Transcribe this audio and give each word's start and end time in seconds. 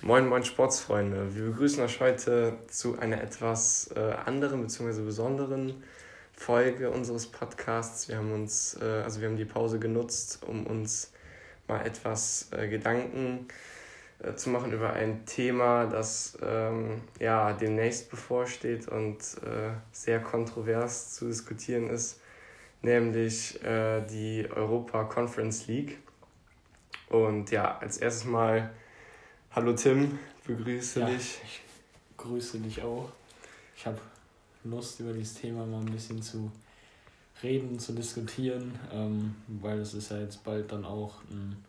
Moin, 0.00 0.28
moin 0.28 0.44
Sportsfreunde. 0.44 1.34
Wir 1.34 1.46
begrüßen 1.46 1.82
euch 1.82 1.98
heute 1.98 2.56
zu 2.68 3.00
einer 3.00 3.20
etwas 3.20 3.90
äh, 3.96 3.98
anderen 3.98 4.62
bzw. 4.62 5.02
besonderen 5.02 5.82
Folge 6.32 6.90
unseres 6.90 7.26
Podcasts. 7.26 8.06
Wir 8.08 8.18
haben 8.18 8.32
uns, 8.32 8.78
äh, 8.80 8.84
also 9.02 9.20
wir 9.20 9.28
haben 9.28 9.36
die 9.36 9.44
Pause 9.44 9.80
genutzt, 9.80 10.44
um 10.46 10.68
uns 10.68 11.12
mal 11.66 11.84
etwas 11.84 12.48
äh, 12.52 12.68
Gedanken 12.68 13.48
äh, 14.20 14.34
zu 14.34 14.50
machen 14.50 14.70
über 14.72 14.92
ein 14.92 15.26
Thema, 15.26 15.86
das 15.86 16.38
ähm, 16.42 17.02
ja 17.18 17.52
demnächst 17.52 18.08
bevorsteht 18.08 18.86
und 18.86 19.18
äh, 19.18 19.72
sehr 19.90 20.20
kontrovers 20.20 21.14
zu 21.14 21.26
diskutieren 21.26 21.90
ist, 21.90 22.20
nämlich 22.82 23.60
äh, 23.64 24.02
die 24.02 24.48
Europa 24.48 25.02
Conference 25.04 25.66
League. 25.66 25.98
Und 27.08 27.50
ja, 27.50 27.78
als 27.78 27.98
erstes 27.98 28.24
mal 28.24 28.70
Hallo 29.50 29.72
Tim, 29.72 30.18
begrüße 30.46 31.00
ja, 31.00 31.06
dich. 31.06 31.40
Ich 31.42 31.62
grüße 32.18 32.58
dich 32.58 32.82
auch. 32.82 33.08
Ich 33.74 33.86
habe 33.86 33.98
Lust, 34.62 35.00
über 35.00 35.14
dieses 35.14 35.34
Thema 35.40 35.64
mal 35.64 35.80
ein 35.80 35.90
bisschen 35.90 36.20
zu 36.20 36.52
reden, 37.42 37.78
zu 37.78 37.94
diskutieren, 37.94 38.78
ähm, 38.92 39.34
weil 39.46 39.78
es 39.78 39.94
ist 39.94 40.10
ja 40.10 40.18
jetzt 40.18 40.44
bald 40.44 40.70
dann 40.70 40.84
auch 40.84 41.14
ein 41.30 41.64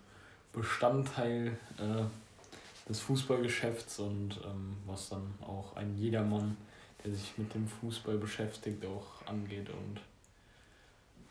Bestandteil 0.51 1.57
äh, 1.77 2.89
des 2.89 2.99
Fußballgeschäfts 2.99 3.99
und 3.99 4.41
ähm, 4.43 4.75
was 4.85 5.09
dann 5.09 5.33
auch 5.41 5.77
ein 5.77 5.97
jedermann, 5.97 6.57
der 7.03 7.13
sich 7.13 7.37
mit 7.37 7.53
dem 7.53 7.65
Fußball 7.65 8.17
beschäftigt, 8.17 8.85
auch 8.85 9.25
angeht 9.25 9.69
und 9.69 10.01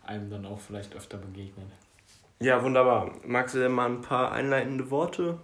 einem 0.03 0.31
dann 0.31 0.47
auch 0.47 0.59
vielleicht 0.59 0.97
öfter 0.97 1.19
begegnet. 1.19 1.71
Ja, 2.41 2.63
wunderbar. 2.65 3.15
Magst 3.25 3.55
du 3.55 3.59
denn 3.59 3.73
mal 3.73 3.91
ein 3.91 4.01
paar 4.01 4.33
einleitende 4.33 4.91
Worte 4.91 5.39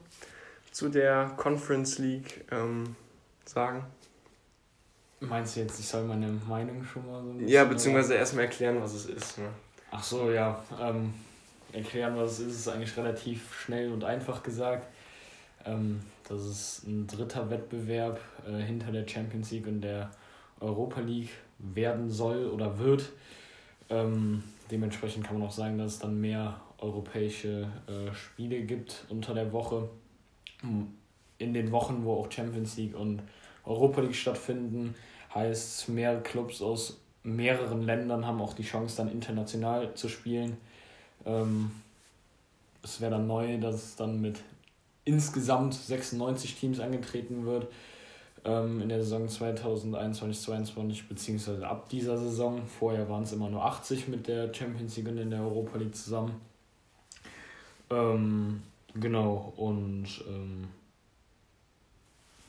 zu 0.75 0.89
der 0.89 1.33
Conference 1.37 1.99
League 1.99 2.45
ähm, 2.51 2.97
sagen? 3.45 3.85
Meinst 5.21 5.55
du 5.55 5.61
jetzt, 5.61 5.79
ich 5.79 5.87
soll 5.87 6.03
meine 6.03 6.27
Meinung 6.27 6.85
schon 6.85 7.07
mal 7.07 7.23
so 7.23 7.31
ein 7.31 7.47
Ja, 7.47 7.63
beziehungsweise 7.63 8.15
erstmal 8.15 8.47
erklären, 8.47 8.83
was 8.83 8.93
es 8.93 9.07
ist. 9.07 9.39
Ne? 9.39 9.49
Ach 9.93 10.03
so, 10.03 10.33
ja. 10.33 10.63
Ähm, 10.83 11.15
erklären, 11.73 12.17
was 12.17 12.33
es 12.33 12.41
ist, 12.41 12.57
ist 12.57 12.69
eigentlich 12.69 12.97
relativ 12.97 13.55
schnell 13.55 13.93
und 13.93 14.03
einfach 14.03 14.43
gesagt. 14.43 14.89
Ähm, 15.65 16.01
das 16.29 16.45
ist 16.45 16.89
ein 16.89 17.07
dritter 17.07 17.49
Wettbewerb 17.51 18.19
äh, 18.45 18.61
hinter 18.61 18.91
der 18.91 19.07
Champions 19.07 19.53
League 19.53 19.69
und 19.69 19.81
der 19.81 20.11
Europa 20.59 21.01
League 21.01 21.31
werden 21.61 22.11
soll 22.11 22.47
oder 22.47 22.81
wird. 22.81 23.13
Ähm, 23.91 24.43
dementsprechend 24.73 25.25
kann 25.25 25.39
man 25.39 25.47
auch 25.47 25.53
sagen, 25.53 25.79
dass 25.79 25.93
es 25.93 25.99
dann 26.01 26.21
mehr 26.21 26.61
europäische 26.79 27.69
äh, 27.87 28.13
Spiele 28.13 28.63
gibt 28.63 29.05
unter 29.09 29.35
der 29.35 29.53
Woche 29.53 29.89
in 31.39 31.55
den 31.55 31.73
Wochen, 31.73 32.05
wo 32.05 32.15
auch 32.15 32.31
Champions 32.31 32.77
League 32.77 32.97
und 32.97 33.23
Europa 33.65 34.01
League 34.01 34.15
stattfinden, 34.15 34.95
heißt, 35.35 35.89
mehrere 35.89 36.23
Clubs 36.23 36.63
aus 36.63 37.01
mehreren 37.25 37.83
Ländern 37.83 38.27
haben 38.27 38.41
auch 38.41 38.53
die 38.53 38.63
Chance, 38.63 38.97
dann 38.99 39.11
international 39.11 39.95
zu 39.95 40.09
spielen. 40.09 40.59
Ähm, 41.25 41.71
es 42.83 43.01
wäre 43.01 43.13
dann 43.13 43.27
neu, 43.27 43.59
dass 43.59 43.75
es 43.75 43.97
dann 43.97 44.21
mit 44.21 44.41
insgesamt 45.05 45.75
96 45.75 46.55
Teams 46.57 46.81
angetreten 46.81 47.47
wird 47.47 47.69
ähm, 48.45 48.83
in 48.83 48.91
der 48.91 49.03
Saison 49.03 49.27
2021-22, 49.27 51.09
beziehungsweise 51.09 51.67
ab 51.67 51.89
dieser 51.89 52.19
Saison. 52.19 52.67
Vorher 52.67 53.09
waren 53.09 53.23
es 53.23 53.33
immer 53.33 53.49
nur 53.49 53.65
80 53.65 54.09
mit 54.09 54.29
der 54.29 54.53
Champions 54.53 54.97
League 54.97 55.09
und 55.09 55.19
in 55.19 55.31
der 55.31 55.41
Europa 55.41 55.79
League 55.79 55.97
zusammen. 55.97 56.41
Ähm, 57.91 58.63
Genau, 58.95 59.53
und 59.57 60.07
ähm, 60.29 60.69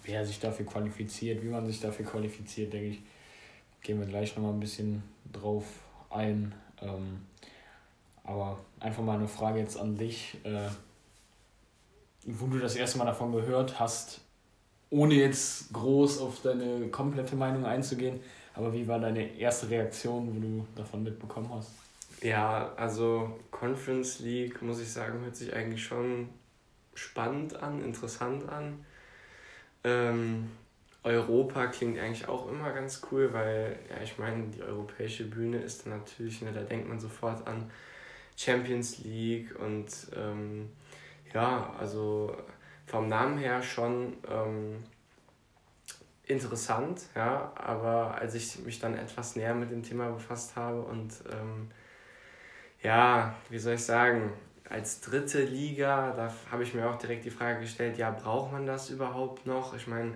wer 0.04 0.24
sich 0.26 0.40
dafür 0.40 0.66
qualifiziert, 0.66 1.44
wie 1.44 1.48
man 1.48 1.66
sich 1.66 1.80
dafür 1.80 2.06
qualifiziert, 2.06 2.72
denke 2.72 2.88
ich, 2.90 3.02
gehen 3.82 4.00
wir 4.00 4.06
gleich 4.06 4.36
nochmal 4.36 4.54
ein 4.54 4.60
bisschen 4.60 5.02
drauf 5.34 5.66
ein. 6.12 6.54
Ähm, 6.82 7.22
aber 8.24 8.60
einfach 8.80 9.04
mal 9.04 9.18
eine 9.18 9.28
Frage 9.28 9.60
jetzt 9.60 9.78
an 9.78 9.98
dich, 9.98 10.38
äh, 10.44 10.70
wo 12.26 12.48
du 12.48 12.60
das 12.60 12.76
erste 12.76 12.98
Mal 13.00 13.06
davon 13.06 13.32
gehört 13.32 13.80
hast, 13.80 14.22
ohne 14.90 15.16
jetzt 15.16 15.74
groß 15.74 16.20
auf 16.20 16.42
deine 16.42 16.88
komplette 16.90 17.36
Meinung 17.36 17.66
einzugehen, 17.66 18.20
aber 18.54 18.74
wie 18.74 18.88
war 18.88 19.00
deine 19.00 19.38
erste 19.38 19.70
Reaktion, 19.70 20.36
wo 20.36 20.40
du 20.40 20.68
davon 20.76 21.04
mitbekommen 21.04 21.50
hast? 21.54 21.85
Ja, 22.26 22.74
also 22.76 23.40
Conference 23.52 24.20
League, 24.20 24.60
muss 24.64 24.82
ich 24.82 24.92
sagen, 24.92 25.22
hört 25.22 25.36
sich 25.36 25.54
eigentlich 25.54 25.84
schon 25.84 26.30
spannend 26.96 27.56
an, 27.62 27.84
interessant 27.84 28.50
an. 28.50 28.84
Ähm, 29.84 30.50
Europa 31.04 31.68
klingt 31.68 32.00
eigentlich 32.00 32.28
auch 32.28 32.50
immer 32.50 32.72
ganz 32.72 33.04
cool, 33.12 33.32
weil, 33.32 33.78
ja, 33.92 34.02
ich 34.02 34.18
meine, 34.18 34.48
die 34.48 34.64
europäische 34.64 35.26
Bühne 35.26 35.60
ist 35.60 35.86
natürlich, 35.86 36.42
ne, 36.42 36.52
da 36.52 36.62
denkt 36.62 36.90
man 36.90 37.00
sofort 37.00 37.46
an 37.48 37.70
Champions 38.36 39.04
League 39.04 39.56
und 39.60 39.88
ähm, 40.16 40.72
ja, 41.32 41.76
also 41.78 42.36
vom 42.88 43.08
Namen 43.08 43.38
her 43.38 43.62
schon 43.62 44.18
ähm, 44.28 44.84
interessant, 46.24 47.04
ja, 47.14 47.54
aber 47.54 48.16
als 48.16 48.34
ich 48.34 48.66
mich 48.66 48.80
dann 48.80 48.98
etwas 48.98 49.36
näher 49.36 49.54
mit 49.54 49.70
dem 49.70 49.84
Thema 49.84 50.10
befasst 50.10 50.56
habe 50.56 50.82
und 50.82 51.14
ähm, 51.32 51.70
ja, 52.86 53.34
wie 53.50 53.58
soll 53.58 53.74
ich 53.74 53.84
sagen, 53.84 54.32
als 54.70 55.02
dritte 55.02 55.44
Liga, 55.44 56.14
da 56.16 56.32
habe 56.52 56.64
ich 56.64 56.74
mir 56.74 56.88
auch 56.88 56.98
direkt 56.98 57.26
die 57.26 57.32
Frage 57.32 57.62
gestellt, 57.62 57.98
ja, 57.98 58.12
braucht 58.12 58.52
man 58.52 58.66
das 58.66 58.92
überhaupt 58.92 59.48
noch? 59.48 59.76
Ich 59.76 59.88
meine, 59.88 60.12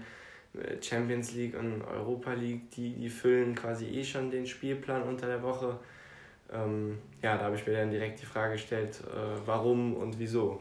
äh, 0.54 0.82
Champions 0.82 1.34
League 1.34 1.58
und 1.58 1.82
Europa 1.82 2.34
League, 2.34 2.70
die, 2.72 2.94
die 2.94 3.10
füllen 3.10 3.56
quasi 3.56 3.88
eh 3.88 4.04
schon 4.04 4.30
den 4.30 4.46
Spielplan 4.46 5.02
unter 5.02 5.26
der 5.26 5.42
Woche. 5.42 5.80
Ähm, 6.54 7.00
ja, 7.24 7.38
da 7.38 7.46
habe 7.46 7.56
ich 7.56 7.66
mir 7.66 7.74
dann 7.74 7.90
direkt 7.90 8.22
die 8.22 8.26
Frage 8.26 8.54
gestellt, 8.54 9.02
äh, 9.08 9.40
warum 9.46 9.96
und 9.96 10.20
wieso. 10.20 10.60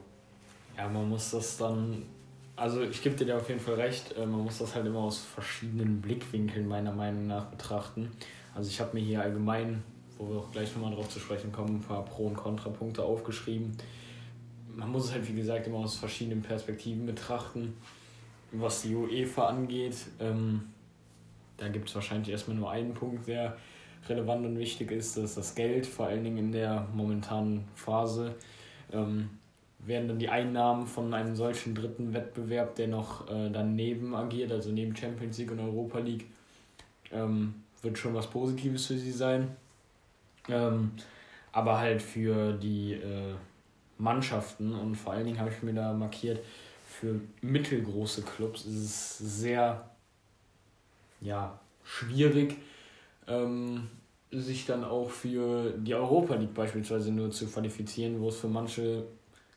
Ja, 0.78 0.88
man 0.88 1.08
muss 1.08 1.30
das 1.30 1.58
dann, 1.58 2.04
also 2.56 2.82
ich 2.82 3.02
gebe 3.02 3.16
dir 3.16 3.26
da 3.26 3.36
auf 3.36 3.48
jeden 3.48 3.60
Fall 3.60 3.74
recht, 3.74 4.16
äh, 4.16 4.24
man 4.24 4.44
muss 4.44 4.58
das 4.58 4.74
halt 4.74 4.86
immer 4.86 5.00
aus 5.00 5.18
verschiedenen 5.18 6.00
Blickwinkeln 6.00 6.66
meiner 6.68 6.92
Meinung 6.92 7.26
nach 7.26 7.46
betrachten. 7.46 8.10
Also 8.54 8.70
ich 8.70 8.80
habe 8.80 8.94
mir 8.94 9.04
hier 9.04 9.20
allgemein 9.20 9.82
wo 10.18 10.28
wir 10.28 10.38
auch 10.38 10.50
gleich 10.50 10.74
nochmal 10.74 10.94
drauf 10.94 11.08
zu 11.08 11.20
sprechen 11.20 11.52
kommen, 11.52 11.76
ein 11.76 11.80
paar 11.80 12.04
Pro- 12.04 12.26
und 12.26 12.36
Kontrapunkte 12.36 13.02
aufgeschrieben. 13.02 13.76
Man 14.74 14.90
muss 14.90 15.06
es 15.06 15.12
halt, 15.12 15.28
wie 15.28 15.34
gesagt, 15.34 15.66
immer 15.66 15.78
aus 15.78 15.96
verschiedenen 15.96 16.42
Perspektiven 16.42 17.06
betrachten. 17.06 17.74
Was 18.52 18.82
die 18.82 18.94
UEFA 18.94 19.46
angeht, 19.46 19.96
ähm, 20.20 20.62
da 21.56 21.68
gibt 21.68 21.88
es 21.88 21.94
wahrscheinlich 21.94 22.30
erstmal 22.30 22.56
nur 22.56 22.70
einen 22.70 22.94
Punkt, 22.94 23.28
der 23.28 23.56
relevant 24.08 24.46
und 24.46 24.58
wichtig 24.58 24.90
ist, 24.90 25.16
das 25.16 25.24
ist 25.24 25.36
das 25.36 25.54
Geld, 25.54 25.86
vor 25.86 26.06
allen 26.06 26.24
Dingen 26.24 26.38
in 26.38 26.52
der 26.52 26.86
momentanen 26.94 27.64
Phase. 27.74 28.34
Ähm, 28.92 29.30
werden 29.80 30.08
dann 30.08 30.18
die 30.18 30.28
Einnahmen 30.28 30.86
von 30.86 31.12
einem 31.14 31.36
solchen 31.36 31.74
dritten 31.74 32.12
Wettbewerb, 32.12 32.74
der 32.76 32.88
noch 32.88 33.28
äh, 33.28 33.50
daneben 33.50 34.14
agiert, 34.14 34.50
also 34.50 34.70
neben 34.70 34.96
Champions 34.96 35.38
League 35.38 35.52
und 35.52 35.60
Europa 35.60 35.98
League, 35.98 36.26
ähm, 37.12 37.54
wird 37.82 37.96
schon 37.98 38.14
was 38.14 38.26
Positives 38.28 38.86
für 38.86 38.98
sie 38.98 39.12
sein. 39.12 39.56
Ähm, 40.48 40.92
aber 41.52 41.78
halt 41.78 42.02
für 42.02 42.52
die 42.52 42.94
äh, 42.94 43.34
Mannschaften 43.98 44.74
und 44.74 44.94
vor 44.94 45.12
allen 45.12 45.26
Dingen 45.26 45.38
habe 45.38 45.50
ich 45.50 45.62
mir 45.62 45.74
da 45.74 45.92
markiert, 45.92 46.40
für 46.86 47.20
mittelgroße 47.42 48.22
Clubs 48.22 48.64
ist 48.64 48.76
es 48.76 49.18
sehr 49.18 49.90
ja, 51.20 51.58
schwierig, 51.84 52.56
ähm, 53.26 53.88
sich 54.30 54.66
dann 54.66 54.84
auch 54.84 55.10
für 55.10 55.72
die 55.72 55.94
Europa 55.94 56.34
League 56.34 56.54
beispielsweise 56.54 57.12
nur 57.12 57.30
zu 57.30 57.46
qualifizieren, 57.46 58.20
wo 58.20 58.28
es 58.28 58.36
für 58.36 58.48
manche 58.48 59.04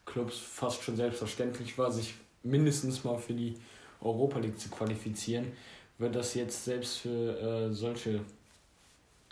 Clubs 0.05 0.37
fast 0.37 0.83
schon 0.83 0.95
selbstverständlich 0.95 1.77
war, 1.77 1.91
sich 1.91 2.13
mindestens 2.43 3.03
mal 3.03 3.17
für 3.17 3.33
die 3.33 3.55
Europa 4.01 4.39
League 4.39 4.59
zu 4.59 4.69
qualifizieren, 4.69 5.51
wird 5.97 6.15
das 6.15 6.33
jetzt 6.33 6.65
selbst 6.65 6.99
für 6.99 7.39
äh, 7.39 7.73
solche 7.73 8.21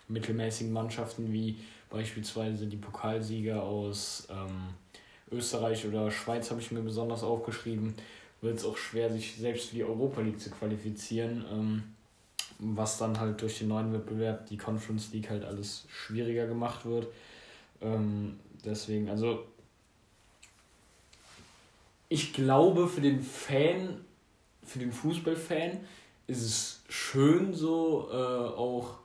mittelmäßigen 0.10 0.74
Mannschaften 0.74 1.32
wie 1.32 1.58
beispielsweise 1.90 2.68
die 2.68 2.78
Pokalsieger 2.78 3.64
aus 3.64 4.28
ähm, 4.30 4.74
Österreich 5.32 5.88
oder 5.88 6.12
Schweiz 6.12 6.50
habe 6.50 6.62
ich 6.62 6.72
mir 6.72 6.82
besonders 6.82 7.24
aufgeschrieben, 7.24 7.96
wird 8.42 8.58
es 8.58 8.66
auch 8.66 8.78
schwer, 8.78 9.12
sich 9.12 9.36
selbst 9.36 9.70
für 9.70 9.76
die 9.76 9.84
Europa 9.84 10.22
League 10.22 10.40
zu 10.40 10.50
qualifizieren, 10.50 11.46
ähm, 11.52 11.84
was 12.60 12.98
dann 12.98 13.20
halt 13.20 13.42
durch 13.42 13.60
den 13.60 13.70
neuen 13.70 13.94
Wettbewerb, 13.94 14.48
die 14.48 14.58
Conference 14.58 15.12
League, 15.14 15.30
halt 15.30 15.46
alles 15.46 15.86
schwieriger 15.90 16.48
gemacht 16.48 16.86
wird. 16.86 17.08
Ähm, 17.82 18.40
deswegen, 18.66 19.10
also 19.10 19.46
ich 22.10 22.34
glaube, 22.34 22.88
für 22.88 23.02
den 23.02 23.22
Fan, 23.22 24.02
für 24.64 24.80
den 24.80 24.92
Fußballfan 24.92 25.80
ist 26.28 26.42
es 26.42 26.82
schön 26.90 27.54
so, 27.54 28.10
äh, 28.12 28.16
auch 28.16 29.00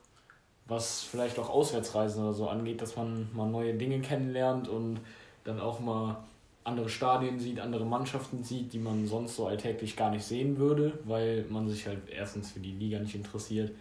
was 0.67 1.03
vielleicht 1.03 1.39
auch 1.39 1.51
Auswärtsreisen 1.51 2.23
oder 2.23 2.33
so 2.33 2.49
angeht, 2.49 2.81
dass 2.81 2.97
man 2.97 3.29
mal 3.35 3.49
neue 3.49 3.75
Dinge 3.75 4.01
kennenlernt 4.01 4.69
und 4.69 5.01
dann 5.45 5.61
auch 5.61 5.81
mal 5.81 6.17
andere 6.65 6.89
Stadien 6.89 7.39
sieht, 7.39 7.61
andere 7.61 7.85
Mannschaften 7.85 8.43
sieht, 8.43 8.73
die 8.73 8.79
man 8.79 9.07
sonst 9.07 9.37
so 9.37 9.47
alltäglich 9.47 9.97
gar 9.97 10.11
nicht 10.11 10.25
sehen 10.25 10.57
würde, 10.57 10.99
weil 11.05 11.45
man 11.51 11.69
sich 11.69 11.87
halt 11.87 11.99
erstens 12.11 12.53
für 12.53 12.61
die 12.61 12.73
Liga 12.73 12.99
nicht 12.99 13.15
interessiert, 13.15 13.73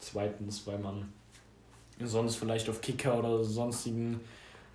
zweitens, 0.00 0.66
weil 0.66 0.78
man 0.78 1.12
sonst 2.02 2.36
vielleicht 2.36 2.68
auf 2.68 2.80
Kicker 2.80 3.16
oder 3.16 3.44
sonstigen 3.44 4.18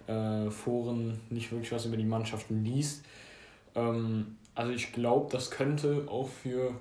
äh, 0.07 0.50
Foren 0.50 1.19
nicht 1.29 1.51
wirklich 1.51 1.73
was 1.73 1.85
über 1.85 1.97
die 1.97 2.05
Mannschaften 2.05 2.63
liest. 2.63 3.03
Ähm, 3.75 4.38
also 4.55 4.71
ich 4.71 4.94
glaube, 4.94 5.29
das 5.29 5.51
könnte 5.51 6.05
auch 6.07 6.29
für 6.29 6.73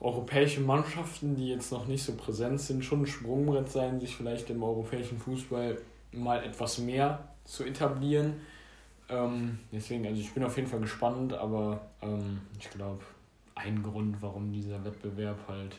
europäische 0.00 0.60
Mannschaften, 0.60 1.34
die 1.34 1.48
jetzt 1.48 1.72
noch 1.72 1.86
nicht 1.86 2.02
so 2.02 2.14
präsent 2.14 2.60
sind, 2.60 2.84
schon 2.84 3.02
ein 3.02 3.06
Sprungbrett 3.06 3.68
sein, 3.68 3.98
sich 3.98 4.16
vielleicht 4.16 4.48
im 4.50 4.62
europäischen 4.62 5.18
Fußball 5.18 5.80
mal 6.12 6.44
etwas 6.44 6.78
mehr 6.78 7.28
zu 7.44 7.64
etablieren. 7.64 8.34
Ähm, 9.08 9.58
deswegen, 9.72 10.06
also 10.06 10.20
ich 10.20 10.32
bin 10.32 10.44
auf 10.44 10.56
jeden 10.56 10.68
Fall 10.68 10.80
gespannt, 10.80 11.32
aber 11.32 11.80
ähm, 12.02 12.40
ich 12.58 12.70
glaube, 12.70 13.02
ein 13.54 13.82
Grund, 13.82 14.20
warum 14.20 14.52
dieser 14.52 14.84
Wettbewerb 14.84 15.38
halt 15.48 15.76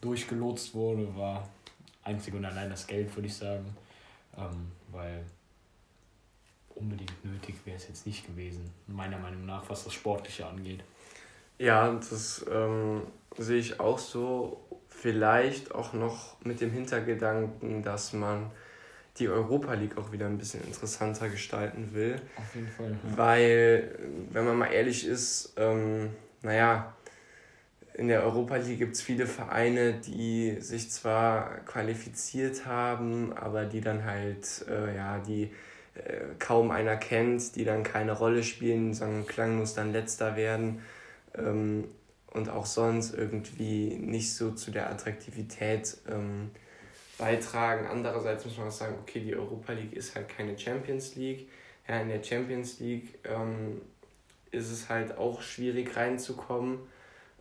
durchgelotst 0.00 0.74
wurde, 0.74 1.16
war 1.16 1.48
einzig 2.02 2.34
und 2.34 2.44
allein 2.44 2.68
das 2.68 2.86
Geld, 2.86 3.14
würde 3.16 3.28
ich 3.28 3.34
sagen. 3.34 3.64
Ähm, 4.36 4.70
weil 4.90 5.24
unbedingt 6.74 7.24
nötig 7.24 7.54
wäre 7.64 7.76
es 7.76 7.88
jetzt 7.88 8.06
nicht 8.06 8.26
gewesen, 8.26 8.70
meiner 8.86 9.18
Meinung 9.18 9.46
nach, 9.46 9.68
was 9.68 9.84
das 9.84 9.92
Sportliche 9.92 10.46
angeht. 10.46 10.82
Ja, 11.58 11.92
das 11.92 12.44
ähm, 12.50 13.02
sehe 13.36 13.58
ich 13.58 13.80
auch 13.80 13.98
so. 13.98 14.58
Vielleicht 14.88 15.74
auch 15.74 15.94
noch 15.94 16.36
mit 16.44 16.60
dem 16.60 16.70
Hintergedanken, 16.70 17.82
dass 17.82 18.12
man 18.12 18.50
die 19.18 19.28
Europa 19.28 19.74
League 19.74 19.98
auch 19.98 20.12
wieder 20.12 20.26
ein 20.26 20.38
bisschen 20.38 20.62
interessanter 20.64 21.28
gestalten 21.28 21.90
will. 21.92 22.16
Auf 22.36 22.54
jeden 22.54 22.68
Fall. 22.68 22.90
Ja. 22.90 23.16
Weil, 23.16 23.98
wenn 24.30 24.44
man 24.44 24.56
mal 24.56 24.72
ehrlich 24.72 25.06
ist, 25.06 25.54
ähm, 25.56 26.10
naja, 26.42 26.94
in 27.94 28.08
der 28.08 28.22
Europa 28.22 28.56
League 28.56 28.78
gibt 28.78 28.94
es 28.94 29.02
viele 29.02 29.26
Vereine, 29.26 29.94
die 29.94 30.56
sich 30.60 30.90
zwar 30.90 31.58
qualifiziert 31.66 32.64
haben, 32.64 33.32
aber 33.34 33.64
die 33.64 33.80
dann 33.80 34.04
halt, 34.04 34.64
äh, 34.68 34.96
ja, 34.96 35.18
die 35.18 35.52
äh, 35.94 36.34
kaum 36.38 36.70
einer 36.70 36.96
kennt, 36.96 37.54
die 37.56 37.64
dann 37.64 37.82
keine 37.82 38.12
Rolle 38.12 38.42
spielen, 38.42 38.94
sondern 38.94 39.26
klanglos 39.26 39.74
dann 39.74 39.92
letzter 39.92 40.36
werden 40.36 40.80
ähm, 41.36 41.84
und 42.32 42.48
auch 42.48 42.66
sonst 42.66 43.14
irgendwie 43.14 43.96
nicht 43.96 44.34
so 44.34 44.52
zu 44.52 44.70
der 44.70 44.90
Attraktivität 44.90 45.98
ähm, 46.10 46.50
beitragen. 47.18 47.86
Andererseits 47.86 48.44
muss 48.44 48.56
man 48.58 48.68
auch 48.68 48.72
sagen, 48.72 48.96
okay, 49.00 49.20
die 49.20 49.36
Europa 49.36 49.72
League 49.72 49.92
ist 49.92 50.14
halt 50.14 50.28
keine 50.28 50.58
Champions 50.58 51.14
League. 51.16 51.48
Ja, 51.88 52.00
in 52.00 52.08
der 52.08 52.22
Champions 52.22 52.80
League 52.80 53.18
ähm, 53.24 53.82
ist 54.50 54.70
es 54.70 54.88
halt 54.88 55.16
auch 55.18 55.42
schwierig 55.42 55.96
reinzukommen. 55.96 56.78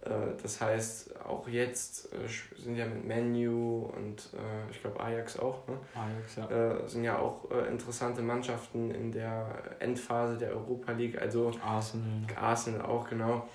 Äh, 0.04 0.10
das 0.42 0.60
heißt, 0.60 1.20
auch 1.26 1.48
jetzt 1.48 2.12
äh, 2.14 2.18
sind 2.58 2.76
ja 2.76 2.86
mit 2.86 3.06
Menu 3.06 3.92
und 3.96 4.30
äh, 4.34 4.72
ich 4.72 4.82
glaube 4.82 5.00
Ajax 5.00 5.38
auch, 5.38 5.68
ne? 5.68 5.78
Ajax, 5.94 6.36
ja. 6.38 6.88
sind 6.88 7.04
ja 7.04 7.20
auch 7.20 7.50
interessante 7.70 8.22
Mannschaften 8.22 8.92
in 8.92 9.12
der 9.12 9.48
Endphase 9.80 10.38
der 10.38 10.52
Europa 10.52 10.92
League. 10.94 11.22
Also 11.22 11.52
Arsenal. 11.64 12.08
Arsenal 12.36 12.82
auch, 12.82 13.10
genau. 13.10 13.48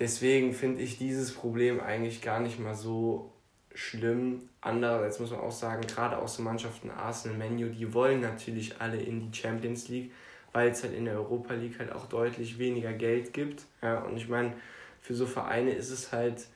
Deswegen 0.00 0.54
finde 0.54 0.80
ich 0.80 0.96
dieses 0.96 1.32
Problem 1.32 1.78
eigentlich 1.78 2.22
gar 2.22 2.40
nicht 2.40 2.58
mal 2.58 2.74
so 2.74 3.30
schlimm. 3.74 4.48
Andererseits 4.62 5.20
muss 5.20 5.30
man 5.30 5.40
auch 5.40 5.52
sagen, 5.52 5.82
gerade 5.86 6.16
auch 6.18 6.26
so 6.26 6.42
Mannschaften 6.42 6.90
Arsenal, 6.90 7.36
Menu, 7.36 7.68
die 7.68 7.92
wollen 7.92 8.22
natürlich 8.22 8.80
alle 8.80 8.96
in 8.96 9.20
die 9.20 9.36
Champions 9.36 9.88
League, 9.88 10.10
weil 10.52 10.70
es 10.70 10.82
halt 10.82 10.94
in 10.94 11.04
der 11.04 11.14
Europa 11.14 11.52
League 11.52 11.78
halt 11.78 11.92
auch 11.92 12.06
deutlich 12.06 12.58
weniger 12.58 12.94
Geld 12.94 13.34
gibt. 13.34 13.66
Ja, 13.82 14.00
und 14.00 14.16
ich 14.16 14.26
meine, 14.26 14.54
für 15.02 15.14
so 15.14 15.26
Vereine 15.26 15.72
ist 15.72 15.90
es 15.90 16.12
halt, 16.12 16.46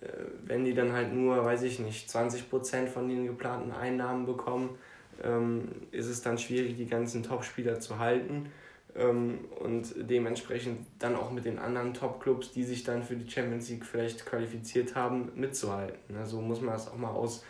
äh, 0.00 0.06
wenn 0.44 0.64
die 0.64 0.74
dann 0.74 0.92
halt 0.92 1.12
nur, 1.12 1.44
weiß 1.44 1.62
ich 1.62 1.80
nicht, 1.80 2.08
20% 2.08 2.86
von 2.86 3.08
den 3.08 3.26
geplanten 3.26 3.72
Einnahmen 3.72 4.24
bekommen, 4.24 4.78
ähm, 5.24 5.68
ist 5.90 6.06
es 6.06 6.22
dann 6.22 6.38
schwierig, 6.38 6.76
die 6.76 6.86
ganzen 6.86 7.24
Topspieler 7.24 7.80
zu 7.80 7.98
halten 7.98 8.52
und 8.94 9.94
dementsprechend 9.96 10.86
dann 10.98 11.14
auch 11.14 11.30
mit 11.30 11.44
den 11.44 11.58
anderen 11.58 11.94
Top-Clubs, 11.94 12.52
die 12.52 12.64
sich 12.64 12.84
dann 12.84 13.02
für 13.02 13.16
die 13.16 13.30
Champions 13.30 13.68
League 13.68 13.84
vielleicht 13.84 14.26
qualifiziert 14.26 14.96
haben, 14.96 15.30
mitzuhalten. 15.34 16.16
Also 16.16 16.40
muss 16.40 16.60
man 16.60 16.74
das 16.74 16.88
auch 16.88 16.96
mal 16.96 17.10
aus 17.10 17.44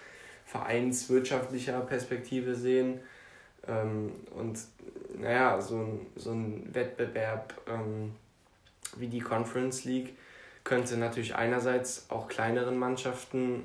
vereinswirtschaftlicher 0.45 1.81
Perspektive 1.81 2.55
sehen. 2.55 3.01
Ähm, 3.67 4.13
und 4.35 4.59
naja, 5.19 5.61
so 5.61 5.77
ein, 5.77 6.07
so 6.17 6.33
ein 6.33 6.75
Wettbewerb 6.75 7.55
wie 8.97 9.09
die 9.09 9.21
Conference 9.21 9.85
League 9.85 10.17
könnte 10.65 10.97
natürlich 10.97 11.35
einerseits 11.35 12.11
auch 12.11 12.29
kleineren 12.29 12.77
Mannschaften 12.77 13.65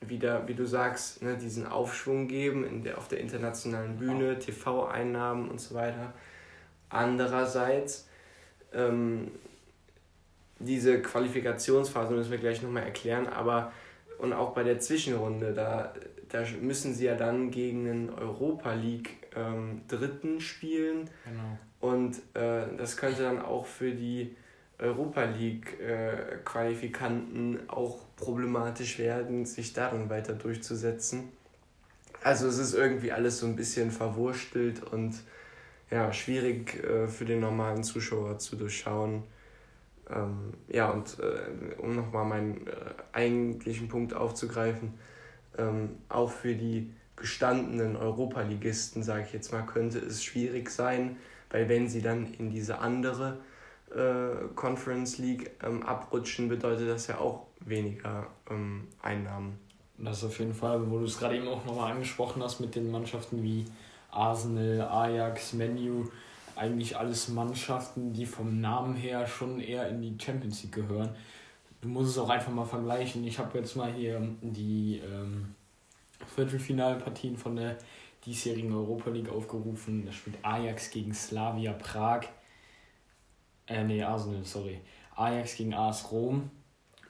wieder, 0.00 0.46
wie 0.46 0.54
du 0.54 0.66
sagst, 0.66 1.22
ne, 1.22 1.36
diesen 1.36 1.66
Aufschwung 1.66 2.28
geben 2.28 2.64
in 2.64 2.84
der, 2.84 2.98
auf 2.98 3.08
der 3.08 3.20
internationalen 3.20 3.96
Bühne, 3.96 4.38
TV-Einnahmen 4.38 5.48
und 5.48 5.60
so 5.60 5.74
weiter. 5.74 6.12
Andererseits 6.90 8.08
ähm, 8.72 9.30
diese 10.58 11.00
Qualifikationsphase 11.00 12.14
müssen 12.14 12.30
wir 12.30 12.38
gleich 12.38 12.62
nochmal 12.62 12.84
erklären, 12.84 13.26
aber 13.26 13.72
und 14.18 14.32
auch 14.32 14.52
bei 14.52 14.64
der 14.64 14.80
Zwischenrunde, 14.80 15.54
da, 15.54 15.94
da 16.28 16.42
müssen 16.60 16.92
sie 16.92 17.04
ja 17.04 17.14
dann 17.14 17.50
gegen 17.50 17.88
einen 17.88 18.10
Europa 18.10 18.72
League 18.72 19.28
ähm, 19.36 19.82
Dritten 19.86 20.40
spielen. 20.40 21.08
Genau. 21.24 21.58
Und 21.92 22.16
äh, 22.34 22.76
das 22.76 22.96
könnte 22.96 23.22
dann 23.22 23.40
auch 23.40 23.66
für 23.66 23.92
die 23.92 24.34
Europa 24.78 25.24
League 25.24 25.80
äh, 25.80 26.38
Qualifikanten 26.44 27.68
auch 27.68 27.98
problematisch 28.16 28.98
werden, 28.98 29.44
sich 29.44 29.72
darin 29.72 30.10
weiter 30.10 30.32
durchzusetzen. 30.32 31.28
Also 32.22 32.48
es 32.48 32.58
ist 32.58 32.74
irgendwie 32.74 33.12
alles 33.12 33.38
so 33.38 33.46
ein 33.46 33.54
bisschen 33.54 33.92
verwurstelt 33.92 34.82
und 34.82 35.14
ja, 35.90 36.12
schwierig 36.12 36.82
äh, 36.84 37.06
für 37.06 37.24
den 37.24 37.40
normalen 37.40 37.82
Zuschauer 37.82 38.38
zu 38.38 38.56
durchschauen. 38.56 39.22
Ähm, 40.10 40.54
ja, 40.68 40.90
und 40.90 41.18
äh, 41.20 41.74
um 41.80 41.94
nochmal 41.94 42.24
meinen 42.24 42.66
äh, 42.66 42.72
eigentlichen 43.12 43.88
Punkt 43.88 44.14
aufzugreifen, 44.14 44.94
ähm, 45.56 45.96
auch 46.08 46.30
für 46.30 46.54
die 46.54 46.92
gestandenen 47.16 47.96
Europaligisten, 47.96 49.02
sage 49.02 49.24
ich 49.26 49.32
jetzt 49.32 49.52
mal, 49.52 49.62
könnte 49.62 49.98
es 49.98 50.22
schwierig 50.22 50.70
sein, 50.70 51.16
weil 51.50 51.68
wenn 51.68 51.88
sie 51.88 52.00
dann 52.00 52.32
in 52.34 52.50
diese 52.50 52.78
andere 52.78 53.38
äh, 53.90 54.46
Conference 54.54 55.18
League 55.18 55.50
ähm, 55.62 55.82
abrutschen, 55.82 56.48
bedeutet 56.48 56.88
das 56.88 57.06
ja 57.08 57.18
auch 57.18 57.46
weniger 57.60 58.28
ähm, 58.50 58.86
Einnahmen. 59.02 59.58
Das 59.98 60.22
auf 60.22 60.38
jeden 60.38 60.54
Fall, 60.54 60.88
wo 60.90 60.98
du 60.98 61.06
es 61.06 61.18
gerade 61.18 61.36
eben 61.36 61.48
auch 61.48 61.64
nochmal 61.64 61.92
angesprochen 61.92 62.42
hast 62.42 62.60
mit 62.60 62.74
den 62.74 62.90
Mannschaften 62.90 63.42
wie 63.42 63.64
Arsenal, 64.18 64.82
Ajax, 64.82 65.52
Menu, 65.52 66.06
eigentlich 66.56 66.96
alles 66.96 67.28
Mannschaften, 67.28 68.12
die 68.12 68.26
vom 68.26 68.60
Namen 68.60 68.96
her 68.96 69.26
schon 69.26 69.60
eher 69.60 69.88
in 69.88 70.02
die 70.02 70.16
Champions 70.20 70.62
League 70.62 70.74
gehören. 70.74 71.10
Du 71.80 71.88
musst 71.88 72.10
es 72.10 72.18
auch 72.18 72.28
einfach 72.28 72.50
mal 72.50 72.64
vergleichen. 72.64 73.24
Ich 73.24 73.38
habe 73.38 73.58
jetzt 73.58 73.76
mal 73.76 73.92
hier 73.92 74.20
die 74.42 75.00
ähm, 75.04 75.54
Viertelfinalpartien 76.34 77.36
von 77.36 77.54
der 77.54 77.78
diesjährigen 78.26 78.72
Europa 78.72 79.10
League 79.10 79.28
aufgerufen. 79.28 80.04
Da 80.04 80.12
spielt 80.12 80.36
Ajax 80.42 80.90
gegen 80.90 81.14
Slavia 81.14 81.72
Prag. 81.72 82.24
Äh, 83.68 83.84
nee, 83.84 84.02
Arsenal, 84.02 84.44
sorry. 84.44 84.80
Ajax 85.14 85.56
gegen 85.56 85.74
AS 85.74 86.10
Rom 86.10 86.50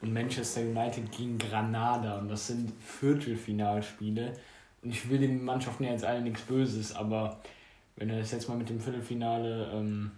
und 0.03 0.13
Manchester 0.13 0.61
United 0.61 1.11
gegen 1.11 1.39
Granada. 1.39 2.19
Und 2.19 2.29
das 2.29 2.49
sind 2.49 2.71
Viertelfinalspiele. 2.83 4.35
Und 4.83 4.91
ich 4.91 5.09
will 5.09 5.19
den 5.19 5.45
Mannschaften 5.45 5.85
ja 5.85 5.91
jetzt 5.91 6.05
alle 6.05 6.21
nichts 6.21 6.43
Böses, 6.43 6.95
aber 6.95 7.41
wenn 7.97 8.09
du 8.09 8.19
das 8.19 8.31
jetzt 8.31 8.49
mal 8.49 8.57
mit 8.57 8.69
dem 8.69 8.81
Viertelfinale 8.81 9.71
ähm, 9.75 10.13